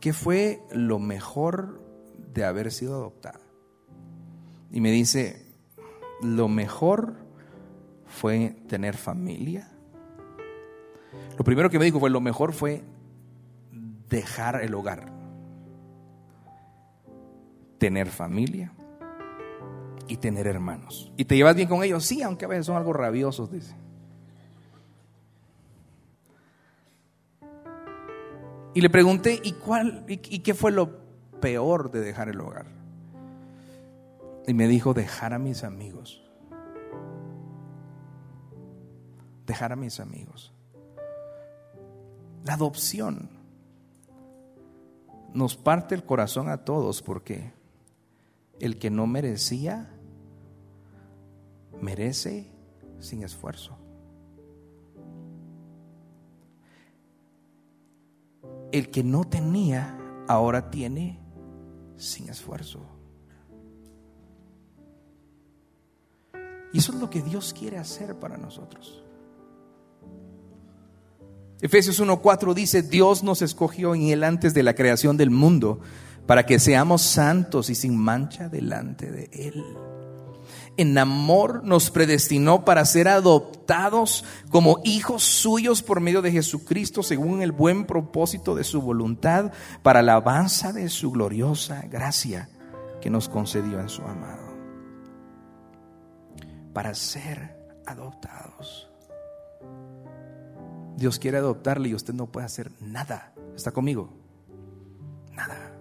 ¿Qué 0.00 0.12
fue 0.12 0.62
lo 0.72 0.98
mejor 0.98 1.80
de 2.32 2.44
haber 2.44 2.70
sido 2.70 2.94
adoptada? 2.94 3.40
Y 4.70 4.80
me 4.80 4.90
dice, 4.90 5.46
lo 6.22 6.48
mejor 6.48 7.16
fue 8.06 8.56
tener 8.68 8.96
familia. 8.96 9.70
Lo 11.36 11.44
primero 11.44 11.70
que 11.70 11.78
me 11.78 11.84
dijo 11.84 12.00
fue, 12.00 12.10
lo 12.10 12.20
mejor 12.20 12.52
fue 12.52 12.82
dejar 14.08 14.62
el 14.62 14.74
hogar. 14.74 15.12
Tener 17.78 18.08
familia 18.08 18.72
y 20.08 20.16
tener 20.16 20.46
hermanos. 20.46 21.12
¿Y 21.16 21.24
te 21.24 21.36
llevas 21.36 21.54
bien 21.54 21.68
con 21.68 21.82
ellos? 21.82 22.04
Sí, 22.04 22.22
aunque 22.22 22.44
a 22.44 22.48
veces 22.48 22.66
son 22.66 22.76
algo 22.76 22.92
rabiosos, 22.92 23.50
dice. 23.50 23.74
Y 28.78 28.80
le 28.80 28.90
pregunté, 28.90 29.40
¿y, 29.42 29.54
cuál, 29.54 30.04
y, 30.06 30.36
y 30.36 30.38
qué 30.38 30.54
fue 30.54 30.70
lo 30.70 31.00
peor 31.40 31.90
de 31.90 32.00
dejar 32.00 32.28
el 32.28 32.40
hogar? 32.40 32.66
Y 34.46 34.54
me 34.54 34.68
dijo, 34.68 34.94
dejar 34.94 35.34
a 35.34 35.40
mis 35.40 35.64
amigos. 35.64 36.22
Dejar 39.46 39.72
a 39.72 39.74
mis 39.74 39.98
amigos. 39.98 40.52
La 42.44 42.52
adopción 42.52 43.28
nos 45.34 45.56
parte 45.56 45.96
el 45.96 46.04
corazón 46.04 46.48
a 46.48 46.58
todos 46.58 47.02
porque 47.02 47.50
el 48.60 48.78
que 48.78 48.90
no 48.90 49.08
merecía, 49.08 49.90
merece 51.80 52.46
sin 53.00 53.24
esfuerzo. 53.24 53.76
El 58.72 58.90
que 58.90 59.02
no 59.02 59.24
tenía, 59.24 59.98
ahora 60.28 60.70
tiene 60.70 61.18
sin 61.96 62.28
esfuerzo. 62.28 62.80
Y 66.72 66.78
eso 66.78 66.92
es 66.92 66.98
lo 66.98 67.08
que 67.08 67.22
Dios 67.22 67.54
quiere 67.58 67.78
hacer 67.78 68.18
para 68.18 68.36
nosotros. 68.36 69.02
Efesios 71.60 72.00
1.4 72.00 72.54
dice, 72.54 72.82
Dios 72.82 73.24
nos 73.24 73.42
escogió 73.42 73.94
en 73.94 74.02
Él 74.02 74.22
antes 74.22 74.54
de 74.54 74.62
la 74.62 74.74
creación 74.74 75.16
del 75.16 75.30
mundo 75.30 75.80
para 76.26 76.46
que 76.46 76.60
seamos 76.60 77.02
santos 77.02 77.70
y 77.70 77.74
sin 77.74 77.96
mancha 77.96 78.48
delante 78.48 79.10
de 79.10 79.30
Él. 79.32 79.64
En 80.78 80.96
amor 80.96 81.64
nos 81.64 81.90
predestinó 81.90 82.64
para 82.64 82.84
ser 82.84 83.08
adoptados 83.08 84.24
como 84.48 84.78
hijos 84.84 85.24
suyos 85.24 85.82
por 85.82 85.98
medio 85.98 86.22
de 86.22 86.30
Jesucristo 86.30 87.02
según 87.02 87.42
el 87.42 87.50
buen 87.50 87.84
propósito 87.84 88.54
de 88.54 88.62
su 88.62 88.80
voluntad 88.80 89.50
para 89.82 90.02
la 90.02 90.12
alabanza 90.12 90.72
de 90.72 90.88
su 90.88 91.10
gloriosa 91.10 91.82
gracia 91.90 92.48
que 93.00 93.10
nos 93.10 93.28
concedió 93.28 93.80
en 93.80 93.88
su 93.88 94.02
amado. 94.02 94.56
Para 96.72 96.94
ser 96.94 97.58
adoptados. 97.84 98.88
Dios 100.96 101.18
quiere 101.18 101.38
adoptarle 101.38 101.88
y 101.88 101.94
usted 101.94 102.14
no 102.14 102.30
puede 102.30 102.46
hacer 102.46 102.70
nada. 102.80 103.32
¿Está 103.56 103.72
conmigo? 103.72 104.12
Nada. 105.32 105.72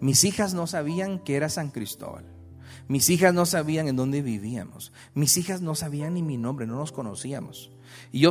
Mis 0.00 0.22
hijas 0.22 0.54
no 0.54 0.68
sabían 0.68 1.18
que 1.18 1.34
era 1.34 1.48
San 1.48 1.70
Cristóbal. 1.72 2.41
Mis 2.88 3.08
hijas 3.10 3.32
no 3.32 3.46
sabían 3.46 3.88
en 3.88 3.96
dónde 3.96 4.22
vivíamos. 4.22 4.92
Mis 5.14 5.36
hijas 5.36 5.60
no 5.60 5.74
sabían 5.74 6.14
ni 6.14 6.22
mi 6.22 6.36
nombre, 6.36 6.66
no 6.66 6.76
nos 6.76 6.92
conocíamos. 6.92 7.70
Y 8.10 8.20
yo 8.20 8.30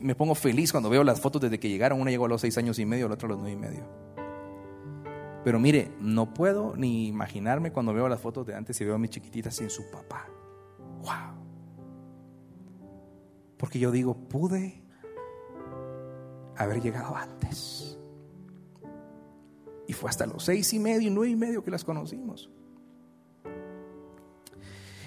me 0.00 0.14
pongo 0.14 0.34
feliz 0.34 0.72
cuando 0.72 0.90
veo 0.90 1.04
las 1.04 1.20
fotos 1.20 1.42
desde 1.42 1.60
que 1.60 1.68
llegaron. 1.68 2.00
Una 2.00 2.10
llegó 2.10 2.26
a 2.26 2.28
los 2.28 2.40
seis 2.40 2.56
años 2.58 2.78
y 2.78 2.86
medio, 2.86 3.08
la 3.08 3.14
otra 3.14 3.26
a 3.26 3.30
los 3.30 3.38
nueve 3.38 3.52
y 3.52 3.56
medio. 3.56 3.84
Pero 5.44 5.60
mire, 5.60 5.92
no 6.00 6.34
puedo 6.34 6.74
ni 6.76 7.06
imaginarme 7.06 7.70
cuando 7.72 7.94
veo 7.94 8.08
las 8.08 8.20
fotos 8.20 8.46
de 8.46 8.54
antes 8.54 8.80
y 8.80 8.84
veo 8.84 8.96
a 8.96 8.98
mi 8.98 9.08
chiquitita 9.08 9.50
sin 9.50 9.70
su 9.70 9.88
papá. 9.90 10.26
¡Wow! 11.02 11.36
Porque 13.56 13.78
yo 13.78 13.92
digo, 13.92 14.14
pude 14.14 14.82
haber 16.56 16.82
llegado 16.82 17.14
antes. 17.14 17.96
Y 19.86 19.92
fue 19.92 20.10
hasta 20.10 20.26
los 20.26 20.44
seis 20.44 20.72
y 20.72 20.80
medio, 20.80 21.10
nueve 21.12 21.30
y 21.30 21.36
medio 21.36 21.62
que 21.62 21.70
las 21.70 21.84
conocimos. 21.84 22.50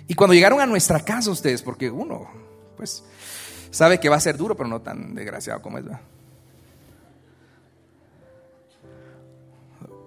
Y 0.09 0.15
cuando 0.15 0.33
llegaron 0.33 0.59
a 0.59 0.65
nuestra 0.65 0.99
casa 1.01 1.29
ustedes, 1.29 1.61
porque 1.61 1.91
uno, 1.91 2.27
pues, 2.75 3.03
sabe 3.69 3.99
que 3.99 4.09
va 4.09 4.15
a 4.15 4.19
ser 4.19 4.35
duro, 4.37 4.57
pero 4.57 4.67
no 4.67 4.81
tan 4.81 5.13
desgraciado 5.13 5.61
como 5.61 5.77
es, 5.77 5.85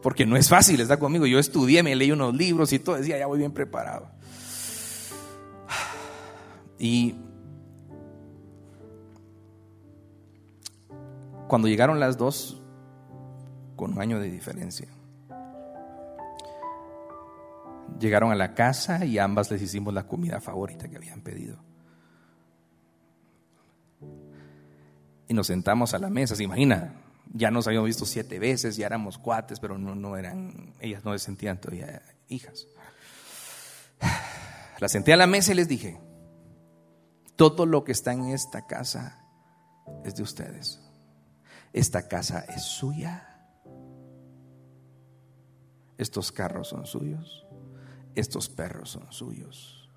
Porque 0.03 0.27
no 0.27 0.37
es 0.37 0.49
fácil, 0.49 0.81
está 0.81 0.99
conmigo. 0.99 1.25
Yo 1.25 1.39
estudié, 1.39 1.85
me 1.85 1.95
leí 1.95 2.11
unos 2.11 2.35
libros 2.35 2.73
y 2.73 2.81
todo, 2.81 2.97
decía, 2.97 3.17
ya 3.17 3.29
voy 3.29 3.39
bien 3.39 3.53
preparado. 3.53 4.09
Y 6.81 7.15
cuando 11.47 11.69
llegaron 11.69 12.01
las 12.01 12.19
dos, 12.19 12.61
con 13.77 13.93
un 13.93 14.01
año 14.01 14.19
de 14.19 14.29
diferencia, 14.29 14.89
llegaron 17.99 18.33
a 18.33 18.35
la 18.35 18.55
casa 18.55 19.05
y 19.05 19.19
ambas 19.19 19.51
les 19.51 19.63
hicimos 19.63 19.95
la 19.95 20.07
comida 20.07 20.41
favorita 20.41 20.89
que 20.89 20.97
habían 20.97 21.21
pedido. 21.23 21.59
Y 25.29 25.35
nos 25.35 25.47
sentamos 25.47 25.95
a 25.95 25.99
la 25.99 26.11
mesa, 26.11 26.37
se 26.37 26.45
imagina, 26.45 26.95
ya 27.33 27.51
nos 27.51 27.67
habíamos 27.67 27.87
visto 27.87 28.05
siete 28.05 28.39
veces, 28.39 28.77
ya 28.77 28.87
éramos 28.87 29.19
cuates, 29.19 29.61
pero 29.61 29.79
no, 29.79 29.95
no 29.95 30.17
eran, 30.17 30.75
ellas 30.81 31.05
no 31.05 31.13
se 31.13 31.25
sentían 31.25 31.61
todavía 31.61 32.03
hijas. 32.29 32.67
Las 34.79 34.93
senté 34.93 35.13
a 35.13 35.17
la 35.17 35.27
mesa 35.27 35.53
y 35.53 35.55
les 35.55 35.69
dije, 35.69 36.01
todo 37.37 37.67
lo 37.67 37.85
que 37.85 37.93
está 37.93 38.13
en 38.13 38.27
esta 38.27 38.67
casa 38.67 39.25
es 40.05 40.17
de 40.17 40.23
ustedes 40.23 40.83
esta 41.73 42.07
casa 42.07 42.41
es 42.49 42.63
suya, 42.63 43.29
estos 45.97 46.33
carros 46.33 46.69
son 46.69 46.87
suyos, 46.87 47.47
estos 48.15 48.49
perros 48.49 48.91
son 48.91 49.11
suyos. 49.13 49.91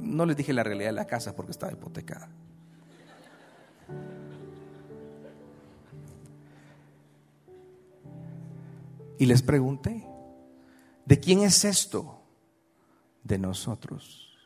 No 0.00 0.26
les 0.26 0.36
dije 0.36 0.52
la 0.52 0.62
realidad 0.62 0.90
de 0.90 0.94
la 0.94 1.06
casa 1.06 1.34
porque 1.34 1.52
estaba 1.52 1.72
hipotecada. 1.72 2.28
Y 9.18 9.26
les 9.26 9.42
pregunté, 9.42 10.06
¿de 11.06 11.20
quién 11.20 11.40
es 11.40 11.64
esto? 11.64 12.22
De 13.24 13.38
nosotros. 13.38 14.36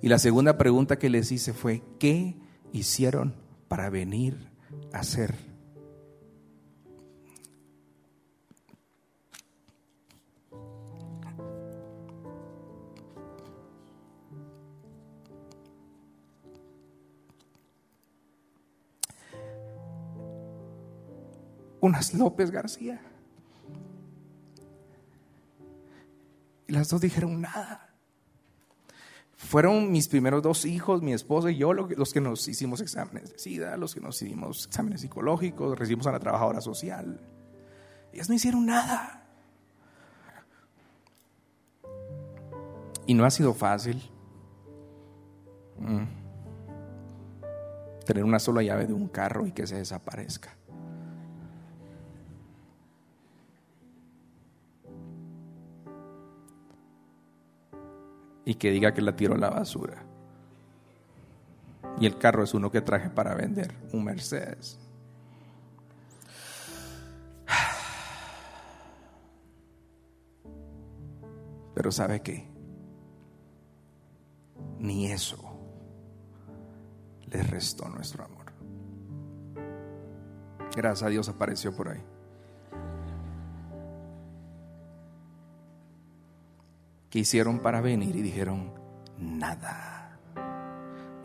Y 0.00 0.08
la 0.08 0.18
segunda 0.18 0.58
pregunta 0.58 0.98
que 0.98 1.08
les 1.08 1.30
hice 1.30 1.52
fue, 1.52 1.82
¿qué 2.00 2.36
hicieron 2.72 3.34
para 3.68 3.90
venir 3.90 4.52
hacer. 4.92 5.51
Unas 21.82 22.14
López 22.14 22.50
García. 22.50 23.00
Y 26.68 26.72
las 26.72 26.88
dos 26.88 27.00
dijeron 27.00 27.40
nada. 27.40 27.90
Fueron 29.34 29.90
mis 29.90 30.06
primeros 30.06 30.42
dos 30.42 30.64
hijos, 30.64 31.02
mi 31.02 31.12
esposa 31.12 31.50
y 31.50 31.56
yo, 31.56 31.74
los 31.74 32.12
que 32.12 32.20
nos 32.20 32.46
hicimos 32.46 32.80
exámenes 32.80 33.32
de 33.32 33.38
SIDA, 33.40 33.76
los 33.76 33.94
que 33.94 34.00
nos 34.00 34.22
hicimos 34.22 34.66
exámenes 34.66 35.00
psicológicos, 35.00 35.76
recibimos 35.76 36.06
a 36.06 36.12
la 36.12 36.20
trabajadora 36.20 36.60
social. 36.60 37.20
Ellas 38.12 38.28
no 38.28 38.36
hicieron 38.36 38.64
nada. 38.64 39.26
Y 43.06 43.14
no 43.14 43.24
ha 43.24 43.30
sido 43.32 43.52
fácil. 43.52 44.00
Mm. 45.80 46.04
Tener 48.06 48.22
una 48.22 48.38
sola 48.38 48.62
llave 48.62 48.86
de 48.86 48.92
un 48.92 49.08
carro 49.08 49.46
y 49.46 49.52
que 49.52 49.66
se 49.66 49.78
desaparezca. 49.78 50.56
Y 58.52 58.56
que 58.56 58.70
diga 58.70 58.92
que 58.92 59.00
la 59.00 59.16
tiró 59.16 59.34
a 59.34 59.38
la 59.38 59.48
basura. 59.48 60.04
Y 61.98 62.04
el 62.04 62.18
carro 62.18 62.44
es 62.44 62.52
uno 62.52 62.70
que 62.70 62.82
traje 62.82 63.08
para 63.08 63.34
vender, 63.34 63.74
un 63.94 64.04
Mercedes. 64.04 64.78
Pero 71.74 71.90
¿sabe 71.90 72.20
qué? 72.20 72.46
Ni 74.80 75.06
eso 75.06 75.38
le 77.30 77.42
restó 77.42 77.88
nuestro 77.88 78.22
amor. 78.24 78.52
Gracias 80.76 81.02
a 81.04 81.08
Dios 81.08 81.30
apareció 81.30 81.74
por 81.74 81.88
ahí. 81.88 82.04
¿Qué 87.12 87.18
hicieron 87.18 87.58
para 87.58 87.82
venir? 87.82 88.16
Y 88.16 88.22
dijeron, 88.22 88.72
nada. 89.18 90.18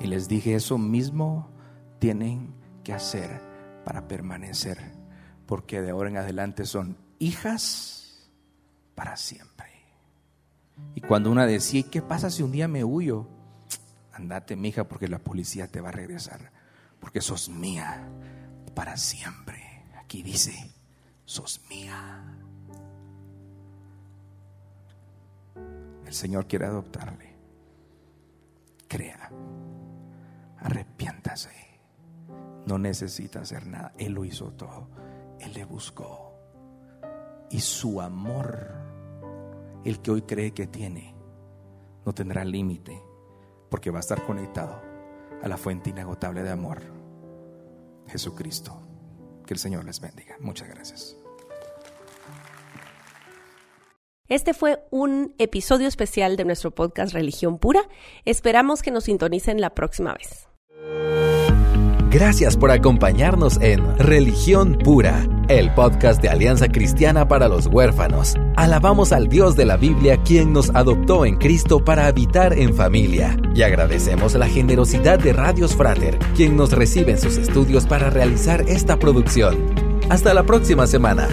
Y 0.01 0.07
les 0.07 0.27
dije, 0.27 0.53
eso 0.53 0.77
mismo 0.77 1.49
tienen 1.99 2.53
que 2.83 2.91
hacer 2.91 3.41
para 3.85 4.05
permanecer, 4.05 4.77
porque 5.45 5.81
de 5.81 5.91
ahora 5.91 6.09
en 6.09 6.17
adelante 6.17 6.65
son 6.65 6.97
hijas 7.19 8.29
para 8.95 9.15
siempre. 9.15 9.67
Y 10.93 10.99
cuando 10.99 11.31
una 11.31 11.45
decía, 11.45 11.83
¿qué 11.89 12.01
pasa 12.01 12.31
si 12.31 12.43
un 12.43 12.51
día 12.51 12.67
me 12.67 12.83
huyo? 12.83 13.29
andate, 14.11 14.57
mija, 14.57 14.89
porque 14.89 15.07
la 15.07 15.19
policía 15.19 15.67
te 15.67 15.79
va 15.79 15.87
a 15.87 15.93
regresar, 15.93 16.51
porque 16.99 17.21
sos 17.21 17.47
mía 17.47 18.09
para 18.75 18.97
siempre. 18.97 19.85
Aquí 19.95 20.21
dice, 20.21 20.69
sos 21.23 21.61
mía. 21.69 22.25
El 26.07 26.13
Señor 26.13 26.47
quiere 26.47 26.65
adoptarle. 26.65 27.35
Crea, 28.87 29.29
arrepiéntase. 30.57 31.51
No 32.65 32.77
necesita 32.77 33.41
hacer 33.41 33.67
nada. 33.67 33.93
Él 33.97 34.13
lo 34.13 34.23
hizo 34.23 34.53
todo. 34.53 34.87
Él 35.41 35.51
le 35.53 35.65
buscó. 35.65 36.33
Y 37.49 37.59
su 37.59 37.99
amor, 37.99 38.71
el 39.83 40.01
que 40.01 40.11
hoy 40.11 40.21
cree 40.21 40.53
que 40.53 40.67
tiene, 40.67 41.13
no 42.05 42.13
tendrá 42.13 42.45
límite 42.45 43.03
porque 43.69 43.91
va 43.91 43.97
a 43.97 43.99
estar 43.99 44.25
conectado 44.25 44.81
a 45.43 45.47
la 45.49 45.57
fuente 45.57 45.89
inagotable 45.89 46.41
de 46.41 46.51
amor, 46.51 46.81
Jesucristo. 48.07 48.81
Que 49.45 49.53
el 49.53 49.59
Señor 49.59 49.83
les 49.83 49.99
bendiga. 49.99 50.37
Muchas 50.39 50.69
gracias. 50.69 51.17
Este 54.29 54.53
fue 54.53 54.79
un 54.89 55.33
episodio 55.37 55.87
especial 55.87 56.35
de 56.35 56.43
nuestro 56.43 56.71
podcast 56.71 57.13
Religión 57.13 57.59
Pura. 57.59 57.87
Esperamos 58.25 58.81
que 58.81 58.91
nos 58.91 59.05
sintonicen 59.05 59.61
la 59.61 59.69
próxima 59.69 60.13
vez. 60.13 60.49
Gracias 62.09 62.57
por 62.57 62.71
acompañarnos 62.71 63.57
en 63.61 63.97
Religión 63.97 64.77
Pura, 64.83 65.25
el 65.47 65.73
podcast 65.73 66.21
de 66.21 66.27
Alianza 66.27 66.67
Cristiana 66.67 67.29
para 67.29 67.47
los 67.47 67.67
Huérfanos. 67.67 68.35
Alabamos 68.57 69.13
al 69.13 69.29
Dios 69.29 69.55
de 69.55 69.63
la 69.63 69.77
Biblia 69.77 70.17
quien 70.23 70.51
nos 70.51 70.71
adoptó 70.71 71.25
en 71.25 71.37
Cristo 71.37 71.85
para 71.85 72.07
habitar 72.07 72.51
en 72.51 72.73
familia. 72.73 73.37
Y 73.55 73.61
agradecemos 73.61 74.33
la 74.35 74.47
generosidad 74.47 75.19
de 75.19 75.31
Radios 75.31 75.73
Frater, 75.73 76.19
quien 76.35 76.57
nos 76.57 76.73
recibe 76.73 77.13
en 77.13 77.19
sus 77.19 77.37
estudios 77.37 77.85
para 77.85 78.09
realizar 78.09 78.61
esta 78.67 78.99
producción. 78.99 79.55
Hasta 80.09 80.33
la 80.33 80.43
próxima 80.43 80.85
semana. 80.85 81.29